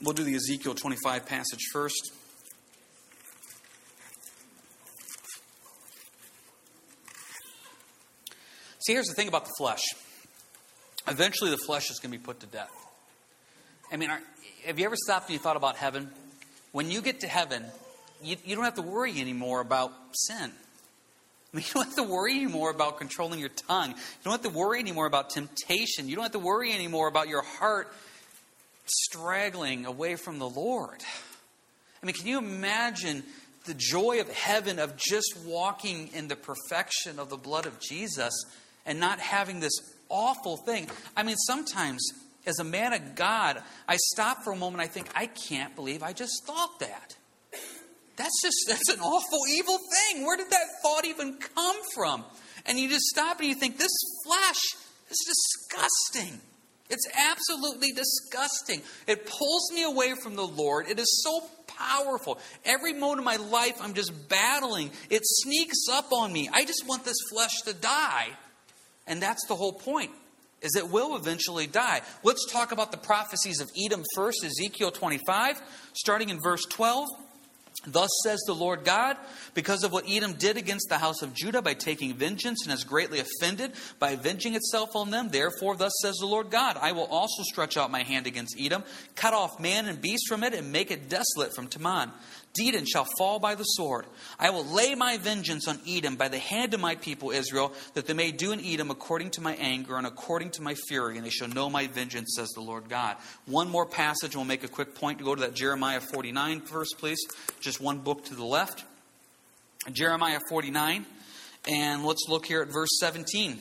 We'll 0.00 0.14
do 0.14 0.24
the 0.24 0.34
Ezekiel 0.34 0.74
25 0.74 1.26
passage 1.26 1.60
first. 1.72 2.12
See, 8.86 8.92
here's 8.92 9.06
the 9.06 9.14
thing 9.14 9.26
about 9.26 9.46
the 9.46 9.52
flesh. 9.58 9.82
Eventually, 11.08 11.50
the 11.50 11.58
flesh 11.58 11.90
is 11.90 11.98
going 11.98 12.12
to 12.12 12.18
be 12.18 12.22
put 12.22 12.40
to 12.40 12.46
death. 12.46 12.70
I 13.90 13.96
mean, 13.96 14.10
are, 14.10 14.20
have 14.64 14.78
you 14.78 14.84
ever 14.84 14.96
stopped 14.96 15.26
and 15.26 15.32
you 15.32 15.38
thought 15.40 15.56
about 15.56 15.76
heaven? 15.76 16.10
When 16.70 16.90
you 16.90 17.00
get 17.00 17.20
to 17.20 17.26
heaven, 17.26 17.64
you, 18.22 18.36
you 18.44 18.54
don't 18.54 18.64
have 18.64 18.74
to 18.74 18.82
worry 18.82 19.20
anymore 19.20 19.60
about 19.60 19.92
sin. 20.12 20.52
I 21.56 21.58
mean, 21.60 21.64
you 21.68 21.72
don't 21.74 21.84
have 21.86 21.96
to 21.96 22.02
worry 22.02 22.36
anymore 22.36 22.70
about 22.70 22.98
controlling 22.98 23.40
your 23.40 23.48
tongue. 23.48 23.90
You 23.90 23.96
don't 24.24 24.32
have 24.32 24.52
to 24.52 24.58
worry 24.58 24.78
anymore 24.78 25.06
about 25.06 25.30
temptation. 25.30 26.08
You 26.08 26.16
don't 26.16 26.24
have 26.24 26.32
to 26.32 26.38
worry 26.38 26.72
anymore 26.72 27.08
about 27.08 27.28
your 27.28 27.42
heart 27.42 27.92
straggling 28.84 29.86
away 29.86 30.16
from 30.16 30.38
the 30.38 30.48
Lord. 30.48 31.02
I 32.02 32.06
mean, 32.06 32.14
can 32.14 32.26
you 32.26 32.38
imagine 32.38 33.22
the 33.64 33.74
joy 33.74 34.20
of 34.20 34.30
heaven 34.30 34.78
of 34.78 34.96
just 34.96 35.38
walking 35.46 36.10
in 36.12 36.28
the 36.28 36.36
perfection 36.36 37.18
of 37.18 37.30
the 37.30 37.38
blood 37.38 37.64
of 37.64 37.80
Jesus 37.80 38.34
and 38.84 39.00
not 39.00 39.18
having 39.18 39.60
this 39.60 39.72
awful 40.10 40.58
thing? 40.58 40.90
I 41.16 41.22
mean, 41.22 41.36
sometimes 41.36 42.06
as 42.46 42.58
a 42.58 42.64
man 42.64 42.92
of 42.92 43.14
God, 43.14 43.62
I 43.88 43.96
stop 44.12 44.44
for 44.44 44.52
a 44.52 44.56
moment. 44.56 44.82
I 44.82 44.88
think, 44.88 45.08
I 45.14 45.26
can't 45.26 45.74
believe 45.74 46.02
I 46.02 46.12
just 46.12 46.44
thought 46.46 46.80
that. 46.80 47.05
That's 48.26 48.42
just, 48.42 48.64
that's 48.66 48.88
an 48.88 49.00
awful, 49.00 49.38
evil 49.48 49.78
thing. 49.78 50.26
Where 50.26 50.36
did 50.36 50.50
that 50.50 50.66
thought 50.82 51.04
even 51.04 51.34
come 51.34 51.76
from? 51.94 52.24
And 52.66 52.76
you 52.76 52.88
just 52.88 53.04
stop 53.04 53.38
and 53.38 53.48
you 53.48 53.54
think, 53.54 53.78
this 53.78 53.92
flesh 54.24 54.60
is 55.08 55.18
disgusting. 55.70 56.40
It's 56.90 57.06
absolutely 57.16 57.92
disgusting. 57.92 58.82
It 59.06 59.26
pulls 59.26 59.70
me 59.72 59.84
away 59.84 60.14
from 60.20 60.34
the 60.34 60.46
Lord. 60.46 60.88
It 60.88 60.98
is 60.98 61.22
so 61.22 61.46
powerful. 61.68 62.40
Every 62.64 62.92
moment 62.94 63.20
of 63.20 63.24
my 63.24 63.36
life, 63.36 63.76
I'm 63.80 63.94
just 63.94 64.28
battling. 64.28 64.90
It 65.08 65.22
sneaks 65.24 65.86
up 65.88 66.12
on 66.12 66.32
me. 66.32 66.50
I 66.52 66.64
just 66.64 66.82
want 66.84 67.04
this 67.04 67.18
flesh 67.30 67.62
to 67.66 67.74
die. 67.74 68.30
And 69.06 69.22
that's 69.22 69.46
the 69.46 69.54
whole 69.54 69.72
point 69.72 70.10
is 70.62 70.74
it 70.74 70.90
will 70.90 71.14
eventually 71.14 71.68
die. 71.68 72.00
Let's 72.24 72.50
talk 72.50 72.72
about 72.72 72.90
the 72.90 72.98
prophecies 72.98 73.60
of 73.60 73.70
Edom 73.78 74.02
first, 74.16 74.44
Ezekiel 74.44 74.90
25, 74.90 75.60
starting 75.92 76.30
in 76.30 76.40
verse 76.40 76.64
12. 76.70 77.06
Thus 77.86 78.10
says 78.24 78.40
the 78.46 78.54
Lord 78.54 78.84
God, 78.84 79.16
because 79.54 79.84
of 79.84 79.92
what 79.92 80.08
Edom 80.08 80.34
did 80.34 80.56
against 80.56 80.88
the 80.88 80.98
house 80.98 81.22
of 81.22 81.34
Judah 81.34 81.62
by 81.62 81.74
taking 81.74 82.14
vengeance 82.14 82.62
and 82.62 82.70
has 82.70 82.84
greatly 82.84 83.20
offended 83.20 83.72
by 83.98 84.10
avenging 84.10 84.54
itself 84.54 84.96
on 84.96 85.10
them, 85.10 85.28
therefore, 85.28 85.76
thus 85.76 85.92
says 86.02 86.16
the 86.16 86.26
Lord 86.26 86.50
God, 86.50 86.76
I 86.80 86.92
will 86.92 87.06
also 87.06 87.42
stretch 87.42 87.76
out 87.76 87.90
my 87.90 88.02
hand 88.02 88.26
against 88.26 88.56
Edom, 88.58 88.84
cut 89.14 89.34
off 89.34 89.60
man 89.60 89.86
and 89.86 90.00
beast 90.00 90.28
from 90.28 90.42
it, 90.42 90.54
and 90.54 90.72
make 90.72 90.90
it 90.90 91.08
desolate 91.08 91.54
from 91.54 91.68
Teman. 91.68 92.10
Dedan 92.58 92.86
shall 92.86 93.06
fall 93.18 93.38
by 93.38 93.54
the 93.54 93.64
sword. 93.64 94.06
I 94.38 94.50
will 94.50 94.64
lay 94.64 94.94
my 94.94 95.18
vengeance 95.18 95.68
on 95.68 95.78
Edom 95.86 96.16
by 96.16 96.28
the 96.28 96.38
hand 96.38 96.74
of 96.74 96.80
my 96.80 96.94
people 96.94 97.30
Israel, 97.30 97.72
that 97.94 98.06
they 98.06 98.14
may 98.14 98.32
do 98.32 98.52
in 98.52 98.64
Edom 98.64 98.90
according 98.90 99.30
to 99.32 99.40
my 99.40 99.54
anger 99.56 99.96
and 99.96 100.06
according 100.06 100.50
to 100.52 100.62
my 100.62 100.74
fury, 100.88 101.16
and 101.16 101.26
they 101.26 101.30
shall 101.30 101.48
know 101.48 101.70
my 101.70 101.86
vengeance, 101.86 102.34
says 102.36 102.48
the 102.50 102.60
Lord 102.60 102.88
God. 102.88 103.16
One 103.46 103.68
more 103.68 103.86
passage, 103.86 104.34
we'll 104.34 104.44
make 104.44 104.64
a 104.64 104.68
quick 104.68 104.94
point 104.94 105.18
to 105.18 105.24
go 105.24 105.34
to 105.34 105.42
that 105.42 105.54
Jeremiah 105.54 106.00
49 106.00 106.62
verse, 106.62 106.92
please. 106.92 107.18
Just 107.60 107.80
one 107.80 107.98
book 107.98 108.24
to 108.26 108.34
the 108.34 108.44
left. 108.44 108.84
Jeremiah 109.92 110.40
49, 110.48 111.06
and 111.68 112.04
let's 112.04 112.26
look 112.28 112.46
here 112.46 112.62
at 112.62 112.68
verse 112.68 112.90
17. 113.00 113.58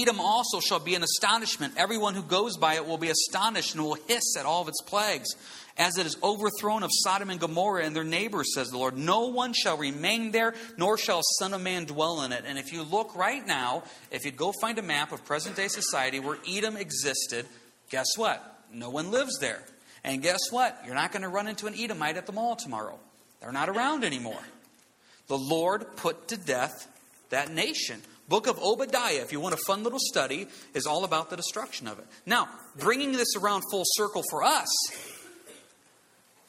Edom 0.00 0.18
also 0.18 0.60
shall 0.60 0.80
be 0.80 0.94
an 0.94 1.02
astonishment. 1.02 1.74
Everyone 1.76 2.14
who 2.14 2.22
goes 2.22 2.56
by 2.56 2.74
it 2.74 2.86
will 2.86 2.98
be 2.98 3.10
astonished 3.10 3.74
and 3.74 3.84
will 3.84 3.98
hiss 4.08 4.36
at 4.38 4.46
all 4.46 4.62
of 4.62 4.68
its 4.68 4.80
plagues 4.80 5.28
as 5.76 5.98
it 5.98 6.06
is 6.06 6.16
overthrown 6.22 6.82
of 6.82 6.90
Sodom 6.92 7.30
and 7.30 7.40
Gomorrah 7.40 7.84
and 7.84 7.96
their 7.96 8.04
neighbors, 8.04 8.54
says 8.54 8.68
the 8.68 8.78
Lord. 8.78 8.96
No 8.96 9.26
one 9.26 9.52
shall 9.52 9.76
remain 9.76 10.30
there, 10.30 10.54
nor 10.76 10.96
shall 10.96 11.20
Son 11.38 11.52
of 11.52 11.60
Man 11.60 11.84
dwell 11.84 12.22
in 12.22 12.32
it. 12.32 12.44
And 12.46 12.58
if 12.58 12.72
you 12.72 12.82
look 12.82 13.16
right 13.16 13.44
now, 13.44 13.82
if 14.10 14.24
you 14.24 14.30
go 14.30 14.52
find 14.60 14.78
a 14.78 14.82
map 14.82 15.10
of 15.12 15.24
present 15.24 15.56
day 15.56 15.68
society 15.68 16.20
where 16.20 16.38
Edom 16.48 16.76
existed, 16.76 17.46
guess 17.90 18.06
what? 18.16 18.42
No 18.72 18.90
one 18.90 19.10
lives 19.10 19.38
there. 19.40 19.62
And 20.04 20.22
guess 20.22 20.40
what? 20.50 20.80
You're 20.84 20.94
not 20.94 21.12
going 21.12 21.22
to 21.22 21.28
run 21.28 21.48
into 21.48 21.66
an 21.66 21.74
Edomite 21.76 22.16
at 22.16 22.26
the 22.26 22.32
mall 22.32 22.56
tomorrow. 22.56 22.98
They're 23.40 23.52
not 23.52 23.68
around 23.68 24.04
anymore. 24.04 24.42
The 25.26 25.38
Lord 25.38 25.96
put 25.96 26.28
to 26.28 26.36
death 26.36 26.86
that 27.30 27.50
nation. 27.50 28.00
Book 28.28 28.46
of 28.46 28.58
Obadiah, 28.62 29.20
if 29.22 29.32
you 29.32 29.40
want 29.40 29.54
a 29.54 29.60
fun 29.66 29.82
little 29.82 29.98
study, 29.98 30.46
is 30.72 30.86
all 30.86 31.04
about 31.04 31.30
the 31.30 31.36
destruction 31.36 31.88
of 31.88 31.98
it. 31.98 32.06
Now, 32.24 32.48
bringing 32.78 33.12
this 33.12 33.36
around 33.36 33.62
full 33.70 33.84
circle 33.84 34.22
for 34.30 34.44
us, 34.44 34.68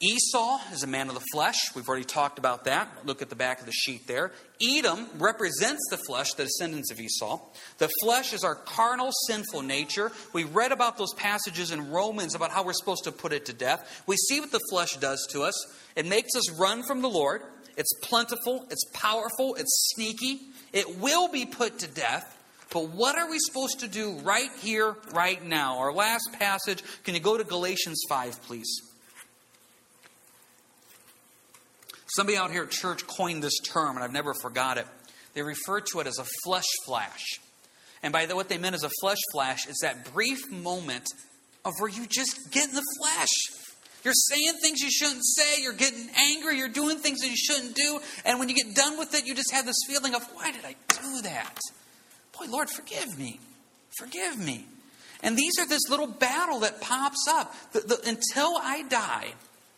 Esau 0.01 0.60
is 0.73 0.84
a 0.84 0.88
man 0.88 1.08
of 1.08 1.15
the 1.15 1.23
flesh. 1.31 1.73
We've 1.73 1.88
already 1.88 2.03
talked 2.03 2.38
about 2.38 2.65
that. 2.65 2.89
Look 3.05 3.21
at 3.21 3.29
the 3.29 3.36
back 3.36 3.62
of 3.62 3.65
the 3.65 3.71
sheet 3.71 4.08
there. 4.08 4.34
Edom 4.62 5.08
represents 5.17 5.81
the 5.89 5.97
flesh, 6.05 6.34
the 6.34 6.43
descendants 6.43 6.91
of 6.91 6.99
Esau. 6.99 7.39
The 7.77 7.89
flesh 8.01 8.34
is 8.34 8.43
our 8.43 8.55
carnal, 8.55 9.12
sinful 9.27 9.62
nature. 9.62 10.12
We 10.34 10.43
read 10.43 10.73
about 10.73 10.97
those 10.97 11.13
passages 11.13 11.71
in 11.71 11.91
Romans 11.91 12.36
about 12.36 12.51
how 12.51 12.65
we're 12.65 12.73
supposed 12.73 13.05
to 13.05 13.13
put 13.13 13.31
it 13.31 13.45
to 13.45 13.53
death. 13.53 14.03
We 14.05 14.17
see 14.17 14.41
what 14.41 14.51
the 14.51 14.60
flesh 14.69 14.97
does 14.97 15.25
to 15.31 15.43
us. 15.43 15.53
It 15.95 16.05
makes 16.05 16.36
us 16.36 16.51
run 16.60 16.84
from 16.84 17.01
the 17.01 17.10
Lord. 17.10 17.41
It's 17.77 17.93
plentiful, 18.01 18.65
it's 18.69 18.86
powerful, 18.91 19.55
it's 19.55 19.93
sneaky. 19.95 20.41
It 20.73 20.99
will 20.99 21.29
be 21.29 21.45
put 21.45 21.79
to 21.79 21.88
death. 21.88 22.38
But 22.69 22.89
what 22.89 23.17
are 23.17 23.29
we 23.29 23.38
supposed 23.39 23.79
to 23.79 23.88
do 23.88 24.19
right 24.23 24.49
here, 24.60 24.97
right 25.13 25.41
now? 25.41 25.77
Our 25.77 25.93
last 25.93 26.29
passage. 26.34 26.84
Can 27.05 27.13
you 27.13 27.21
go 27.21 27.38
to 27.38 27.45
Galatians 27.45 28.01
5, 28.10 28.41
please? 28.41 28.81
Somebody 32.15 32.38
out 32.38 32.49
here 32.49 32.63
at 32.63 32.71
church 32.71 33.06
coined 33.08 33.43
this 33.43 33.60
term, 33.60 33.97
and 33.97 34.04
I've 34.04 34.13
never 34.13 34.34
forgot 34.34 34.78
it. 34.78 34.88
They 35.34 35.41
refer 35.41 35.82
to 35.82 35.99
it 35.99 36.08
as 36.08 36.17
a 36.17 36.25
flesh 36.45 36.63
flash. 36.86 37.41
And 38.01 38.13
by 38.13 38.25
the, 38.25 38.38
what 38.38 38.47
they 38.47 38.58
meant 38.58 38.73
as 38.73 38.84
a 38.84 38.89
flesh 39.01 39.17
flash 39.34 39.67
is 39.67 39.80
that 39.82 40.13
brief 40.13 40.49
moment 40.49 41.08
of 41.65 41.73
where 41.80 41.89
you 41.89 42.06
just 42.08 42.51
get 42.51 42.69
in 42.69 42.75
the 42.75 42.84
flesh. 43.01 43.28
You're 44.06 44.13
saying 44.13 44.54
things 44.62 44.80
you 44.80 44.89
shouldn't 44.89 45.25
say. 45.25 45.62
You're 45.62 45.73
getting 45.73 46.08
angry. 46.15 46.58
You're 46.58 46.69
doing 46.69 46.99
things 46.99 47.19
that 47.19 47.28
you 47.28 47.36
shouldn't 47.36 47.75
do. 47.75 47.99
And 48.23 48.39
when 48.39 48.47
you 48.47 48.56
get 48.56 48.73
done 48.75 48.97
with 48.97 49.13
it, 49.13 49.25
you 49.25 49.36
just 49.36 49.51
have 49.51 49.65
this 49.65 49.80
feeling 49.86 50.15
of, 50.15 50.23
why 50.36 50.51
did 50.51 50.63
I 50.63 50.75
do 50.88 51.21
that? 51.23 51.60
Boy, 52.39 52.45
Lord, 52.47 52.69
forgive 52.69 53.17
me. 53.19 53.41
Forgive 53.97 54.38
me. 54.38 54.65
And 55.21 55.36
these 55.36 55.60
are 55.60 55.67
this 55.67 55.89
little 55.89 56.08
battle 56.08 56.60
that 56.60 56.80
pops 56.80 57.25
up. 57.28 57.54
The, 57.73 57.82
the, 57.82 57.99
until 58.08 58.56
I 58.62 58.84
die 58.84 59.34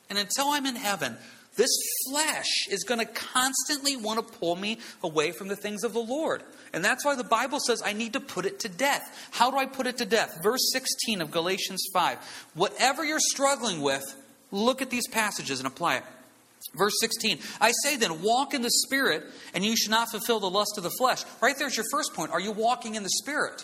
and 0.10 0.20
until 0.20 0.50
I'm 0.50 0.68
in 0.68 0.76
heaven, 0.76 1.18
this 1.58 1.76
flesh 2.08 2.68
is 2.70 2.84
going 2.84 3.00
to 3.00 3.06
constantly 3.06 3.98
want 3.98 4.26
to 4.26 4.40
pull 4.40 4.56
me 4.56 4.78
away 5.04 5.32
from 5.32 5.48
the 5.48 5.56
things 5.56 5.84
of 5.84 5.92
the 5.92 6.00
Lord. 6.00 6.44
And 6.72 6.86
that's 6.86 7.04
why 7.04 7.16
the 7.16 7.24
Bible 7.24 7.60
says 7.60 7.82
I 7.84 7.94
need 7.94 8.14
to 8.14 8.20
put 8.20 8.46
it 8.46 8.60
to 8.60 8.70
death. 8.70 9.30
How 9.32 9.52
do 9.52 9.58
I 9.58 9.66
put 9.66 9.88
it 9.88 9.98
to 9.98 10.06
death? 10.06 10.40
Verse 10.42 10.72
16 10.72 11.20
of 11.20 11.32
Galatians 11.32 11.84
5. 11.92 12.50
Whatever 12.54 13.04
you're 13.04 13.20
struggling 13.20 13.82
with, 13.82 14.04
look 14.52 14.82
at 14.82 14.90
these 14.90 15.08
passages 15.08 15.60
and 15.60 15.68
apply 15.68 15.98
it. 15.98 16.04
Verse 16.76 16.94
16, 17.00 17.40
I 17.62 17.72
say 17.84 17.96
then, 17.96 18.22
walk 18.22 18.54
in 18.54 18.62
the 18.62 18.70
Spirit, 18.70 19.24
and 19.54 19.64
you 19.64 19.76
should 19.76 19.92
not 19.92 20.10
fulfill 20.10 20.40
the 20.40 20.50
lust 20.50 20.74
of 20.78 20.84
the 20.84 20.90
flesh. 20.90 21.24
Right 21.42 21.56
there's 21.58 21.78
your 21.78 21.86
first 21.92 22.14
point. 22.14 22.32
Are 22.32 22.40
you 22.40 22.52
walking 22.52 22.96
in 22.96 23.04
the 23.04 23.10
Spirit? 23.10 23.64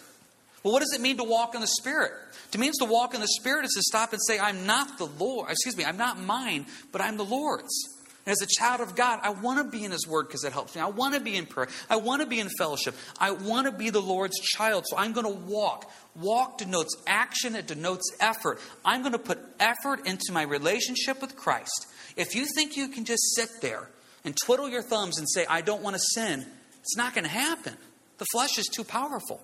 Well, 0.63 0.71
what 0.71 0.79
does 0.79 0.93
it 0.93 1.01
mean 1.01 1.17
to 1.17 1.23
walk 1.23 1.55
in 1.55 1.61
the 1.61 1.67
Spirit? 1.67 2.13
It 2.53 2.59
means 2.59 2.77
to 2.77 2.85
walk 2.85 3.13
in 3.13 3.21
the 3.21 3.27
Spirit 3.27 3.65
is 3.65 3.73
to 3.73 3.81
stop 3.81 4.13
and 4.13 4.21
say, 4.25 4.39
I'm 4.39 4.65
not 4.65 4.97
the 4.97 5.07
Lord, 5.07 5.51
excuse 5.51 5.75
me, 5.75 5.83
I'm 5.83 5.97
not 5.97 6.19
mine, 6.19 6.65
but 6.91 7.01
I'm 7.01 7.17
the 7.17 7.25
Lord's. 7.25 7.89
And 8.25 8.31
as 8.31 8.41
a 8.41 8.47
child 8.47 8.79
of 8.79 8.95
God, 8.95 9.19
I 9.21 9.31
want 9.31 9.59
to 9.59 9.77
be 9.77 9.83
in 9.83 9.91
His 9.91 10.07
Word 10.07 10.27
because 10.27 10.45
it 10.45 10.53
helps 10.53 10.75
me. 10.75 10.81
I 10.81 10.87
want 10.87 11.13
to 11.13 11.19
be 11.19 11.35
in 11.35 11.45
prayer. 11.45 11.67
I 11.89 11.97
want 11.97 12.21
to 12.21 12.27
be 12.27 12.39
in 12.39 12.47
fellowship. 12.57 12.95
I 13.19 13.31
want 13.31 13.67
to 13.67 13.73
be 13.73 13.89
the 13.89 14.01
Lord's 14.01 14.39
child. 14.39 14.85
So 14.87 14.95
I'm 14.95 15.11
going 15.11 15.25
to 15.25 15.41
walk. 15.41 15.91
Walk 16.15 16.59
denotes 16.59 16.95
action, 17.05 17.55
it 17.55 17.67
denotes 17.67 18.09
effort. 18.21 18.61
I'm 18.85 19.01
going 19.01 19.11
to 19.11 19.19
put 19.19 19.39
effort 19.59 20.07
into 20.07 20.31
my 20.31 20.43
relationship 20.43 21.21
with 21.21 21.35
Christ. 21.35 21.87
If 22.15 22.35
you 22.35 22.45
think 22.55 22.77
you 22.77 22.87
can 22.87 23.03
just 23.03 23.35
sit 23.35 23.49
there 23.61 23.89
and 24.23 24.37
twiddle 24.45 24.69
your 24.69 24.83
thumbs 24.83 25.17
and 25.17 25.27
say, 25.27 25.45
I 25.45 25.59
don't 25.61 25.81
want 25.81 25.95
to 25.95 26.01
sin, 26.13 26.45
it's 26.79 26.95
not 26.95 27.13
going 27.13 27.25
to 27.25 27.29
happen. 27.29 27.75
The 28.19 28.25
flesh 28.31 28.57
is 28.57 28.67
too 28.67 28.85
powerful. 28.85 29.41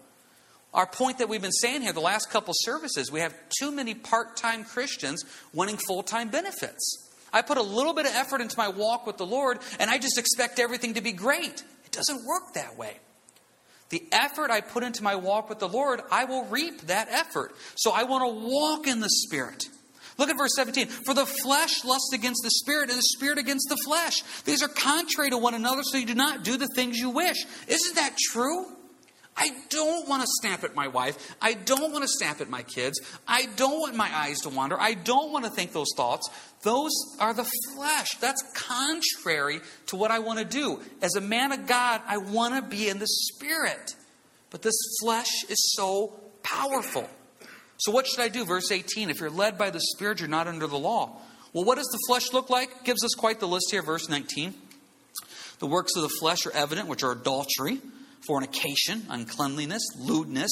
Our 0.74 0.86
point 0.86 1.18
that 1.18 1.30
we've 1.30 1.42
been 1.42 1.52
saying 1.52 1.82
here 1.82 1.94
the 1.94 2.00
last 2.00 2.30
couple 2.30 2.54
services, 2.56 3.12
we 3.12 3.22
have 3.22 3.34
too 3.60 3.72
many 3.72 3.96
part 3.96 4.38
time 4.38 4.64
Christians 4.64 5.26
wanting 5.54 5.78
full 5.78 6.04
time 6.04 6.30
benefits. 6.30 7.08
I 7.34 7.42
put 7.42 7.58
a 7.58 7.64
little 7.64 7.94
bit 7.94 8.06
of 8.06 8.14
effort 8.14 8.42
into 8.42 8.58
my 8.58 8.70
walk 8.70 9.06
with 9.06 9.18
the 9.18 9.26
Lord, 9.26 9.60
and 9.80 9.90
I 9.90 9.98
just 9.98 10.18
expect 10.18 10.60
everything 10.60 10.96
to 10.96 11.02
be 11.02 11.12
great. 11.12 11.64
It 11.86 11.92
doesn't 11.92 12.26
work 12.26 12.54
that 12.54 12.78
way. 12.78 12.98
The 13.90 14.04
effort 14.12 14.52
I 14.52 14.62
put 14.62 14.84
into 14.84 15.04
my 15.04 15.16
walk 15.16 15.50
with 15.50 15.60
the 15.60 15.68
Lord, 15.68 16.02
I 16.12 16.26
will 16.26 16.46
reap 16.46 16.82
that 16.82 17.08
effort. 17.10 17.56
So 17.76 17.92
I 17.92 18.04
want 18.04 18.24
to 18.24 18.48
walk 18.48 18.88
in 18.88 19.00
the 19.00 19.10
Spirit. 19.10 19.66
Look 20.20 20.30
at 20.30 20.38
verse 20.38 20.56
17. 20.56 20.88
For 20.88 21.14
the 21.14 21.26
flesh 21.26 21.84
lusts 21.84 22.14
against 22.14 22.44
the 22.44 22.52
Spirit, 22.52 22.90
and 22.90 23.00
the 23.00 23.04
Spirit 23.04 23.40
against 23.40 23.70
the 23.70 23.78
flesh. 23.86 24.22
These 24.44 24.62
are 24.62 24.68
contrary 24.68 25.32
to 25.32 25.38
one 25.38 25.56
another, 25.56 25.82
so 25.84 25.98
you 25.98 26.06
do 26.06 26.14
not 26.14 26.44
do 26.44 26.58
the 26.58 26.68
things 26.76 26.98
you 26.98 27.10
wish. 27.10 27.38
Isn't 27.68 27.96
that 27.96 28.16
true? 28.18 28.66
I 29.40 29.52
don't 29.70 30.08
want 30.10 30.22
to 30.22 30.28
snap 30.42 30.66
at 30.66 30.76
my 30.76 30.90
wife. 30.90 31.34
I 31.42 31.54
don't 31.54 31.94
want 31.94 32.04
to 32.04 32.10
snap 32.10 32.42
at 32.42 32.50
my 32.50 32.62
kids. 32.62 33.00
I 33.26 33.46
don't 33.56 33.80
want 33.80 33.96
my 33.96 34.14
eyes 34.14 34.42
to 34.42 34.50
wander. 34.50 34.78
I 34.78 34.96
don't 34.96 35.32
want 35.32 35.46
to 35.46 35.52
think 35.52 35.72
those 35.72 35.94
thoughts. 35.96 36.30
Those 36.64 36.92
are 37.22 37.34
the 37.34 37.50
flesh. 37.74 38.10
That's 38.20 38.44
contrary 38.54 39.62
to 39.88 39.96
what 39.96 40.12
I 40.12 40.20
want 40.20 40.40
to 40.40 40.46
do. 40.46 40.82
As 41.02 41.16
a 41.16 41.22
man 41.22 41.54
of 41.54 41.68
God, 41.68 42.02
I 42.06 42.18
want 42.18 42.56
to 42.56 42.70
be 42.70 42.90
in 42.90 43.00
the 43.00 43.08
Spirit. 43.08 43.96
But 44.50 44.62
this 44.62 44.76
flesh 45.02 45.46
is 45.48 45.74
so 45.74 46.20
powerful. 46.44 47.10
So, 47.78 47.94
what 47.94 48.08
should 48.08 48.20
I 48.20 48.28
do? 48.28 48.44
Verse 48.44 48.70
18 48.74 49.10
If 49.10 49.22
you're 49.22 49.30
led 49.30 49.58
by 49.58 49.70
the 49.70 49.80
Spirit, 49.80 50.20
you're 50.20 50.28
not 50.28 50.48
under 50.48 50.68
the 50.68 50.78
law. 50.78 51.22
Well, 51.54 51.64
what 51.64 51.78
does 51.78 51.88
the 51.88 52.00
flesh 52.08 52.34
look 52.34 52.50
like? 52.50 52.84
Gives 52.84 53.06
us 53.06 53.16
quite 53.16 53.40
the 53.40 53.48
list 53.48 53.72
here, 53.72 53.82
verse 53.82 54.10
19. 54.10 54.54
The 55.60 55.66
works 55.66 55.96
of 55.96 56.02
the 56.02 56.10
flesh 56.10 56.46
are 56.46 56.52
evident, 56.52 56.90
which 56.90 57.04
are 57.04 57.14
adultery 57.14 57.80
fornication, 58.26 59.04
uncleanliness, 59.10 59.84
lewdness, 59.98 60.52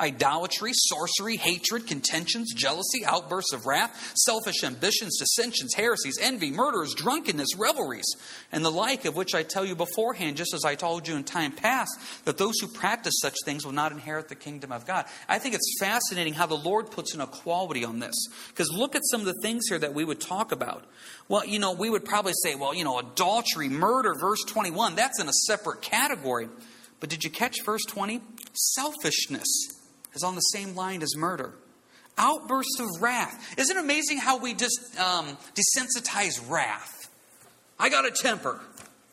idolatry, 0.00 0.70
sorcery, 0.74 1.36
hatred, 1.36 1.86
contentions, 1.86 2.52
jealousy, 2.54 3.04
outbursts 3.04 3.52
of 3.52 3.66
wrath, 3.66 4.12
selfish 4.16 4.62
ambitions, 4.62 5.18
dissensions, 5.18 5.74
heresies, 5.74 6.18
envy, 6.20 6.50
murders, 6.50 6.94
drunkenness, 6.94 7.56
revelries, 7.56 8.06
and 8.52 8.64
the 8.64 8.70
like, 8.70 9.04
of 9.04 9.16
which 9.16 9.34
I 9.34 9.42
tell 9.42 9.64
you 9.64 9.74
beforehand, 9.74 10.36
just 10.36 10.54
as 10.54 10.64
I 10.64 10.74
told 10.74 11.08
you 11.08 11.16
in 11.16 11.24
time 11.24 11.52
past, 11.52 11.90
that 12.24 12.38
those 12.38 12.58
who 12.60 12.68
practice 12.68 13.14
such 13.20 13.34
things 13.44 13.64
will 13.64 13.72
not 13.72 13.92
inherit 13.92 14.28
the 14.28 14.34
kingdom 14.34 14.72
of 14.72 14.86
God. 14.86 15.06
I 15.28 15.38
think 15.38 15.54
it's 15.54 15.76
fascinating 15.80 16.34
how 16.34 16.46
the 16.46 16.54
Lord 16.54 16.90
puts 16.90 17.14
an 17.14 17.20
equality 17.20 17.84
on 17.84 17.98
this. 17.98 18.14
Because 18.48 18.70
look 18.72 18.94
at 18.94 19.02
some 19.10 19.20
of 19.20 19.26
the 19.26 19.40
things 19.42 19.64
here 19.68 19.78
that 19.78 19.94
we 19.94 20.04
would 20.04 20.20
talk 20.20 20.52
about. 20.52 20.84
Well, 21.28 21.44
you 21.44 21.58
know, 21.58 21.72
we 21.72 21.90
would 21.90 22.04
probably 22.04 22.32
say, 22.42 22.54
well, 22.54 22.74
you 22.74 22.84
know, 22.84 22.98
adultery, 22.98 23.68
murder, 23.68 24.14
verse 24.14 24.42
21, 24.46 24.94
that's 24.94 25.20
in 25.20 25.28
a 25.28 25.32
separate 25.32 25.82
category. 25.82 26.48
But 27.00 27.10
did 27.10 27.24
you 27.24 27.30
catch 27.30 27.62
verse 27.64 27.84
20? 27.84 28.20
Selfishness 28.52 29.46
is 30.14 30.22
on 30.22 30.34
the 30.34 30.40
same 30.40 30.74
line 30.74 31.02
as 31.02 31.16
murder. 31.16 31.54
Outbursts 32.16 32.80
of 32.80 33.00
wrath. 33.00 33.54
Isn't 33.56 33.76
it 33.76 33.80
amazing 33.80 34.18
how 34.18 34.38
we 34.38 34.54
just 34.54 34.98
um, 34.98 35.36
desensitize 35.54 36.50
wrath? 36.50 37.08
I 37.78 37.88
got 37.88 38.04
a 38.04 38.10
temper. 38.10 38.60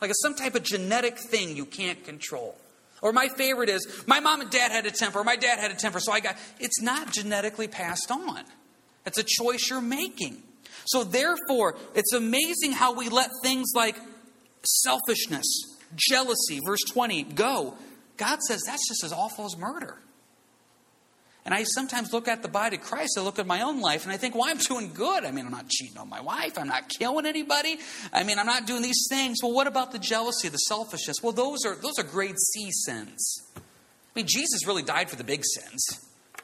Like 0.01 0.09
it's 0.09 0.21
some 0.21 0.35
type 0.35 0.55
of 0.55 0.63
genetic 0.63 1.17
thing 1.17 1.55
you 1.55 1.65
can't 1.65 2.03
control. 2.03 2.57
Or 3.01 3.13
my 3.13 3.27
favorite 3.27 3.69
is 3.69 4.03
my 4.07 4.19
mom 4.19 4.41
and 4.41 4.49
dad 4.49 4.71
had 4.71 4.85
a 4.85 4.91
temper, 4.91 5.23
my 5.23 5.35
dad 5.35 5.59
had 5.59 5.69
a 5.71 5.75
temper, 5.75 5.99
so 5.99 6.11
I 6.11 6.19
got 6.19 6.37
it's 6.59 6.81
not 6.81 7.11
genetically 7.13 7.67
passed 7.67 8.09
on. 8.09 8.43
It's 9.05 9.19
a 9.19 9.23
choice 9.23 9.69
you're 9.69 9.81
making. 9.81 10.41
So 10.85 11.03
therefore, 11.03 11.75
it's 11.93 12.13
amazing 12.13 12.71
how 12.73 12.93
we 12.93 13.09
let 13.09 13.29
things 13.43 13.71
like 13.75 13.95
selfishness, 14.63 15.45
jealousy, 15.95 16.59
verse 16.65 16.83
20, 16.91 17.23
go. 17.23 17.75
God 18.17 18.39
says 18.41 18.61
that's 18.65 18.87
just 18.87 19.03
as 19.03 19.11
awful 19.11 19.45
as 19.45 19.57
murder. 19.57 19.97
And 21.45 21.53
I 21.53 21.63
sometimes 21.63 22.11
look 22.11 22.27
at 22.27 22.41
the 22.41 22.47
body 22.47 22.77
of 22.77 22.81
Christ, 22.81 23.17
I 23.19 23.21
look 23.21 23.37
at 23.37 23.45
my 23.45 23.61
own 23.61 23.79
life, 23.79 24.03
and 24.03 24.11
I 24.11 24.17
think, 24.17 24.33
well, 24.33 24.45
I'm 24.47 24.57
doing 24.57 24.93
good. 24.93 25.23
I 25.23 25.31
mean, 25.31 25.45
I'm 25.45 25.51
not 25.51 25.69
cheating 25.69 25.97
on 25.97 26.09
my 26.09 26.19
wife, 26.19 26.57
I'm 26.57 26.67
not 26.67 26.89
killing 26.89 27.27
anybody. 27.27 27.77
I 28.11 28.23
mean, 28.23 28.39
I'm 28.39 28.47
not 28.47 28.65
doing 28.65 28.81
these 28.81 29.05
things. 29.09 29.37
Well, 29.43 29.53
what 29.53 29.67
about 29.67 29.91
the 29.91 29.99
jealousy, 29.99 30.49
the 30.49 30.57
selfishness? 30.57 31.17
Well, 31.21 31.33
those 31.33 31.63
are 31.65 31.75
those 31.75 31.99
are 31.99 32.03
grade 32.03 32.35
C 32.37 32.71
sins. 32.71 33.43
I 33.55 33.59
mean, 34.15 34.25
Jesus 34.27 34.65
really 34.65 34.81
died 34.81 35.09
for 35.09 35.17
the 35.17 35.23
big 35.23 35.43
sins. 35.45 35.85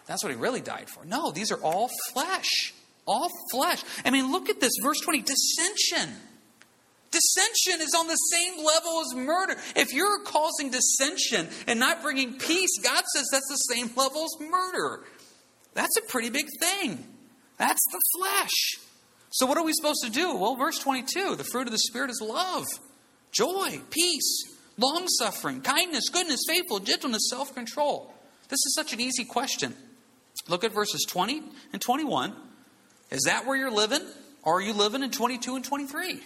That's 0.05 0.23
what 0.23 0.31
he 0.31 0.37
really 0.37 0.61
died 0.61 0.89
for. 0.89 1.03
No, 1.05 1.31
these 1.31 1.51
are 1.51 1.61
all 1.61 1.89
flesh. 2.11 2.73
All 3.07 3.29
flesh. 3.51 3.83
I 4.05 4.11
mean, 4.11 4.31
look 4.31 4.49
at 4.49 4.59
this, 4.59 4.73
verse 4.83 4.99
20, 4.99 5.23
dissension. 5.23 6.15
Dissension 7.11 7.81
is 7.81 7.93
on 7.93 8.07
the 8.07 8.15
same 8.15 8.63
level 8.63 9.01
as 9.01 9.15
murder. 9.15 9.57
If 9.75 9.93
you're 9.93 10.23
causing 10.23 10.71
dissension 10.71 11.49
and 11.67 11.79
not 11.79 12.01
bringing 12.01 12.37
peace, 12.37 12.79
God 12.81 13.03
says 13.13 13.27
that's 13.31 13.49
the 13.49 13.73
same 13.73 13.91
level 13.97 14.23
as 14.23 14.49
murder. 14.49 15.03
That's 15.73 15.97
a 15.97 16.01
pretty 16.01 16.29
big 16.29 16.47
thing. 16.59 17.03
That's 17.57 17.85
the 17.91 18.01
flesh. 18.17 18.79
So, 19.31 19.45
what 19.45 19.57
are 19.57 19.63
we 19.63 19.73
supposed 19.73 20.03
to 20.03 20.11
do? 20.11 20.35
Well, 20.35 20.55
verse 20.55 20.79
22 20.79 21.35
the 21.35 21.43
fruit 21.43 21.67
of 21.67 21.71
the 21.71 21.79
Spirit 21.79 22.09
is 22.09 22.21
love, 22.21 22.65
joy, 23.31 23.81
peace, 23.89 24.43
long 24.77 25.07
suffering, 25.07 25.61
kindness, 25.61 26.09
goodness, 26.09 26.41
faithful, 26.47 26.79
gentleness, 26.79 27.29
self 27.29 27.53
control. 27.53 28.13
This 28.49 28.59
is 28.65 28.73
such 28.75 28.93
an 28.93 29.01
easy 29.01 29.25
question. 29.25 29.75
Look 30.47 30.63
at 30.63 30.71
verses 30.71 31.05
20 31.07 31.43
and 31.73 31.81
21. 31.81 32.33
Is 33.11 33.23
that 33.25 33.45
where 33.45 33.55
you're 33.55 33.71
living? 33.71 34.01
Or 34.43 34.57
are 34.57 34.61
you 34.61 34.73
living 34.73 35.03
in 35.03 35.11
22 35.11 35.55
and 35.55 35.63
23? 35.63 36.21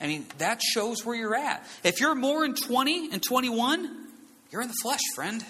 I 0.00 0.06
mean, 0.06 0.26
that 0.38 0.62
shows 0.62 1.04
where 1.04 1.16
you're 1.16 1.34
at. 1.34 1.66
If 1.82 2.00
you're 2.00 2.14
more 2.14 2.44
in 2.44 2.54
20 2.54 3.10
and 3.12 3.22
21, 3.22 4.06
you're 4.50 4.62
in 4.62 4.68
the 4.68 4.76
flesh, 4.82 5.00
friend. 5.14 5.44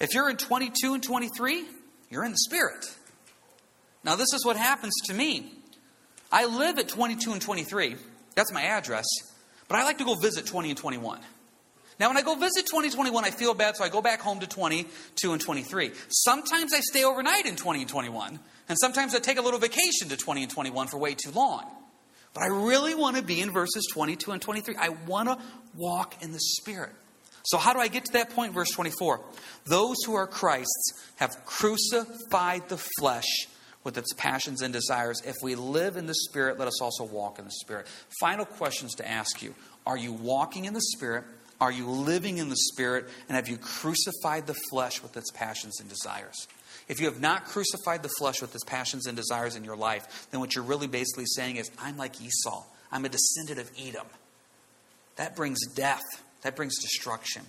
If 0.00 0.14
you're 0.14 0.30
in 0.30 0.36
22 0.36 0.94
and 0.94 1.02
23, 1.02 1.64
you're 2.10 2.24
in 2.24 2.32
the 2.32 2.38
spirit. 2.38 2.84
Now, 4.04 4.16
this 4.16 4.32
is 4.32 4.44
what 4.44 4.56
happens 4.56 4.94
to 5.06 5.14
me. 5.14 5.52
I 6.30 6.46
live 6.46 6.78
at 6.78 6.88
22 6.88 7.32
and 7.32 7.42
23. 7.42 7.96
That's 8.34 8.52
my 8.52 8.62
address. 8.62 9.04
But 9.68 9.78
I 9.78 9.84
like 9.84 9.98
to 9.98 10.04
go 10.04 10.14
visit 10.14 10.46
20 10.46 10.70
and 10.70 10.78
21. 10.78 11.20
Now, 11.98 12.08
when 12.08 12.16
I 12.16 12.22
go 12.22 12.34
visit 12.34 12.66
2021, 12.66 13.24
I 13.24 13.30
feel 13.30 13.54
bad, 13.54 13.76
so 13.76 13.84
I 13.84 13.88
go 13.88 14.02
back 14.02 14.20
home 14.20 14.40
to 14.40 14.46
22 14.46 15.32
and 15.32 15.40
23. 15.40 15.92
Sometimes 16.10 16.74
I 16.74 16.80
stay 16.80 17.04
overnight 17.04 17.46
in 17.46 17.56
20 17.56 17.80
and 17.80 17.88
21, 17.88 18.38
and 18.68 18.78
sometimes 18.78 19.14
I 19.14 19.18
take 19.18 19.38
a 19.38 19.42
little 19.42 19.58
vacation 19.58 20.08
to 20.10 20.16
20 20.16 20.42
and 20.42 20.52
21 20.52 20.88
for 20.88 20.98
way 20.98 21.14
too 21.14 21.30
long. 21.30 21.64
But 22.36 22.44
I 22.44 22.48
really 22.48 22.94
want 22.94 23.16
to 23.16 23.22
be 23.22 23.40
in 23.40 23.50
verses 23.50 23.88
22 23.90 24.30
and 24.30 24.42
23. 24.42 24.76
I 24.76 24.90
want 25.06 25.30
to 25.30 25.38
walk 25.74 26.22
in 26.22 26.32
the 26.32 26.38
Spirit. 26.38 26.92
So, 27.44 27.56
how 27.56 27.72
do 27.72 27.78
I 27.78 27.88
get 27.88 28.04
to 28.04 28.12
that 28.12 28.28
point? 28.28 28.52
Verse 28.52 28.70
24. 28.72 29.22
Those 29.64 29.96
who 30.04 30.14
are 30.16 30.26
Christ's 30.26 31.02
have 31.16 31.46
crucified 31.46 32.68
the 32.68 32.76
flesh 32.98 33.48
with 33.84 33.96
its 33.96 34.12
passions 34.18 34.60
and 34.60 34.70
desires. 34.70 35.22
If 35.24 35.36
we 35.42 35.54
live 35.54 35.96
in 35.96 36.06
the 36.06 36.14
Spirit, 36.14 36.58
let 36.58 36.68
us 36.68 36.82
also 36.82 37.04
walk 37.04 37.38
in 37.38 37.46
the 37.46 37.52
Spirit. 37.52 37.86
Final 38.20 38.44
questions 38.44 38.94
to 38.96 39.08
ask 39.08 39.42
you 39.42 39.54
Are 39.86 39.96
you 39.96 40.12
walking 40.12 40.66
in 40.66 40.74
the 40.74 40.82
Spirit? 40.82 41.24
Are 41.58 41.72
you 41.72 41.86
living 41.86 42.36
in 42.36 42.50
the 42.50 42.56
Spirit? 42.56 43.06
And 43.30 43.36
have 43.36 43.48
you 43.48 43.56
crucified 43.56 44.46
the 44.46 44.56
flesh 44.68 45.02
with 45.02 45.16
its 45.16 45.30
passions 45.30 45.80
and 45.80 45.88
desires? 45.88 46.46
If 46.88 47.00
you 47.00 47.06
have 47.06 47.20
not 47.20 47.46
crucified 47.46 48.02
the 48.02 48.10
flesh 48.18 48.40
with 48.40 48.54
its 48.54 48.64
passions 48.64 49.06
and 49.06 49.16
desires 49.16 49.56
in 49.56 49.64
your 49.64 49.76
life, 49.76 50.28
then 50.30 50.40
what 50.40 50.54
you're 50.54 50.64
really 50.64 50.86
basically 50.86 51.26
saying 51.26 51.56
is, 51.56 51.70
I'm 51.80 51.96
like 51.96 52.20
Esau. 52.20 52.64
I'm 52.92 53.04
a 53.04 53.08
descendant 53.08 53.58
of 53.58 53.70
Edom. 53.78 54.06
That 55.16 55.34
brings 55.34 55.58
death, 55.74 56.04
that 56.42 56.54
brings 56.54 56.78
destruction. 56.80 57.42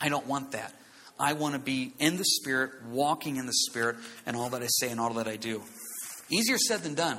I 0.00 0.08
don't 0.08 0.26
want 0.26 0.52
that. 0.52 0.74
I 1.18 1.32
want 1.34 1.54
to 1.54 1.60
be 1.60 1.92
in 1.98 2.16
the 2.16 2.24
Spirit, 2.24 2.70
walking 2.90 3.36
in 3.36 3.46
the 3.46 3.52
Spirit, 3.52 3.96
and 4.26 4.36
all 4.36 4.50
that 4.50 4.62
I 4.62 4.68
say 4.68 4.90
and 4.90 5.00
all 5.00 5.14
that 5.14 5.28
I 5.28 5.36
do. 5.36 5.62
Easier 6.30 6.58
said 6.58 6.80
than 6.80 6.94
done. 6.94 7.18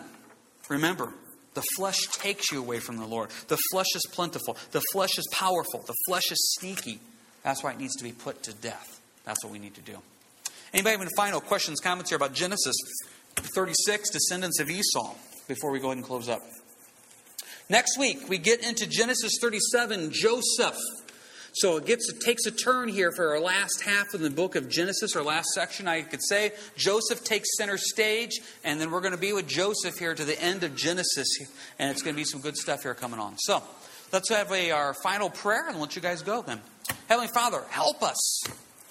Remember, 0.69 1.13
the 1.53 1.63
flesh 1.75 1.99
takes 2.13 2.51
you 2.51 2.59
away 2.59 2.79
from 2.79 2.97
the 2.97 3.05
Lord. 3.05 3.29
The 3.47 3.59
flesh 3.71 3.95
is 3.95 4.05
plentiful. 4.11 4.57
The 4.71 4.81
flesh 4.91 5.17
is 5.17 5.27
powerful. 5.31 5.83
The 5.85 5.95
flesh 6.07 6.31
is 6.31 6.55
sneaky. 6.59 6.99
That's 7.43 7.63
why 7.63 7.71
it 7.71 7.79
needs 7.79 7.95
to 7.97 8.03
be 8.03 8.11
put 8.11 8.43
to 8.43 8.53
death. 8.53 9.01
That's 9.25 9.43
what 9.43 9.53
we 9.53 9.59
need 9.59 9.75
to 9.75 9.81
do. 9.81 9.97
Anybody 10.73 10.93
have 10.93 11.01
any 11.01 11.11
final 11.15 11.39
questions, 11.39 11.79
comments 11.79 12.09
here 12.09 12.15
about 12.15 12.33
Genesis 12.33 12.75
36, 13.35 14.09
descendants 14.09 14.59
of 14.59 14.71
Esau, 14.71 15.13
before 15.47 15.69
we 15.69 15.79
go 15.79 15.87
ahead 15.87 15.97
and 15.97 16.05
close 16.05 16.27
up? 16.27 16.41
Next 17.69 17.99
week, 17.99 18.27
we 18.27 18.39
get 18.39 18.65
into 18.65 18.87
Genesis 18.87 19.37
37, 19.39 20.11
Joseph. 20.11 20.77
So 21.53 21.77
it 21.77 21.85
gets 21.85 22.09
it 22.09 22.19
takes 22.21 22.47
a 22.47 22.51
turn 22.51 22.89
here 22.89 23.11
for 23.15 23.29
our 23.33 23.39
last 23.39 23.83
half 23.83 24.15
of 24.15 24.21
the 24.21 24.31
book 24.31 24.55
of 24.55 24.67
Genesis, 24.67 25.15
our 25.15 25.21
last 25.21 25.49
section, 25.49 25.87
I 25.87 26.01
could 26.01 26.23
say. 26.23 26.53
Joseph 26.75 27.23
takes 27.23 27.55
center 27.55 27.77
stage, 27.77 28.39
and 28.63 28.81
then 28.81 28.89
we're 28.89 29.01
going 29.01 29.13
to 29.13 29.19
be 29.19 29.31
with 29.31 29.47
Joseph 29.47 29.99
here 29.99 30.15
to 30.15 30.25
the 30.25 30.41
end 30.41 30.63
of 30.63 30.75
Genesis, 30.75 31.27
and 31.77 31.91
it's 31.91 32.01
going 32.01 32.15
to 32.15 32.19
be 32.19 32.25
some 32.25 32.41
good 32.41 32.57
stuff 32.57 32.81
here 32.81 32.95
coming 32.95 33.19
on. 33.19 33.37
So 33.37 33.61
let's 34.11 34.29
have 34.29 34.51
a, 34.51 34.71
our 34.71 34.95
final 34.95 35.29
prayer 35.29 35.69
and 35.69 35.79
let 35.79 35.95
you 35.95 36.01
guys 36.01 36.23
go 36.23 36.41
then. 36.41 36.59
Heavenly 37.07 37.29
Father, 37.31 37.63
help 37.69 38.01
us. 38.01 38.43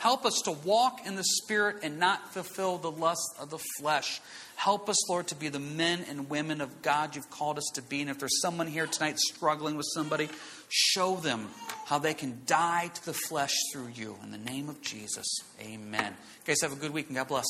Help 0.02 0.26
us 0.26 0.42
to 0.46 0.50
walk 0.50 1.06
in 1.06 1.14
the 1.14 1.22
Spirit 1.22 1.84
and 1.84 2.00
not 2.00 2.34
fulfill 2.34 2.76
the 2.76 2.90
lust 2.90 3.36
of 3.38 3.50
the 3.50 3.60
flesh. 3.78 4.20
Help 4.56 4.88
us, 4.88 5.08
Lord, 5.08 5.28
to 5.28 5.36
be 5.36 5.48
the 5.48 5.60
men 5.60 6.04
and 6.10 6.28
women 6.28 6.60
of 6.60 6.82
God 6.82 7.14
you've 7.14 7.30
called 7.30 7.56
us 7.56 7.70
to 7.74 7.82
be. 7.82 8.00
And 8.00 8.10
if 8.10 8.18
there's 8.18 8.40
someone 8.42 8.66
here 8.66 8.88
tonight 8.88 9.20
struggling 9.20 9.76
with 9.76 9.86
somebody, 9.94 10.28
show 10.68 11.14
them 11.14 11.48
how 11.86 12.00
they 12.00 12.14
can 12.14 12.40
die 12.46 12.90
to 12.92 13.06
the 13.06 13.12
flesh 13.12 13.54
through 13.72 13.90
you. 13.94 14.16
In 14.24 14.32
the 14.32 14.38
name 14.38 14.68
of 14.68 14.82
Jesus, 14.82 15.38
amen. 15.60 16.16
You 16.16 16.46
guys 16.46 16.62
have 16.62 16.72
a 16.72 16.80
good 16.80 16.92
week 16.92 17.06
and 17.06 17.14
God 17.14 17.28
bless. 17.28 17.46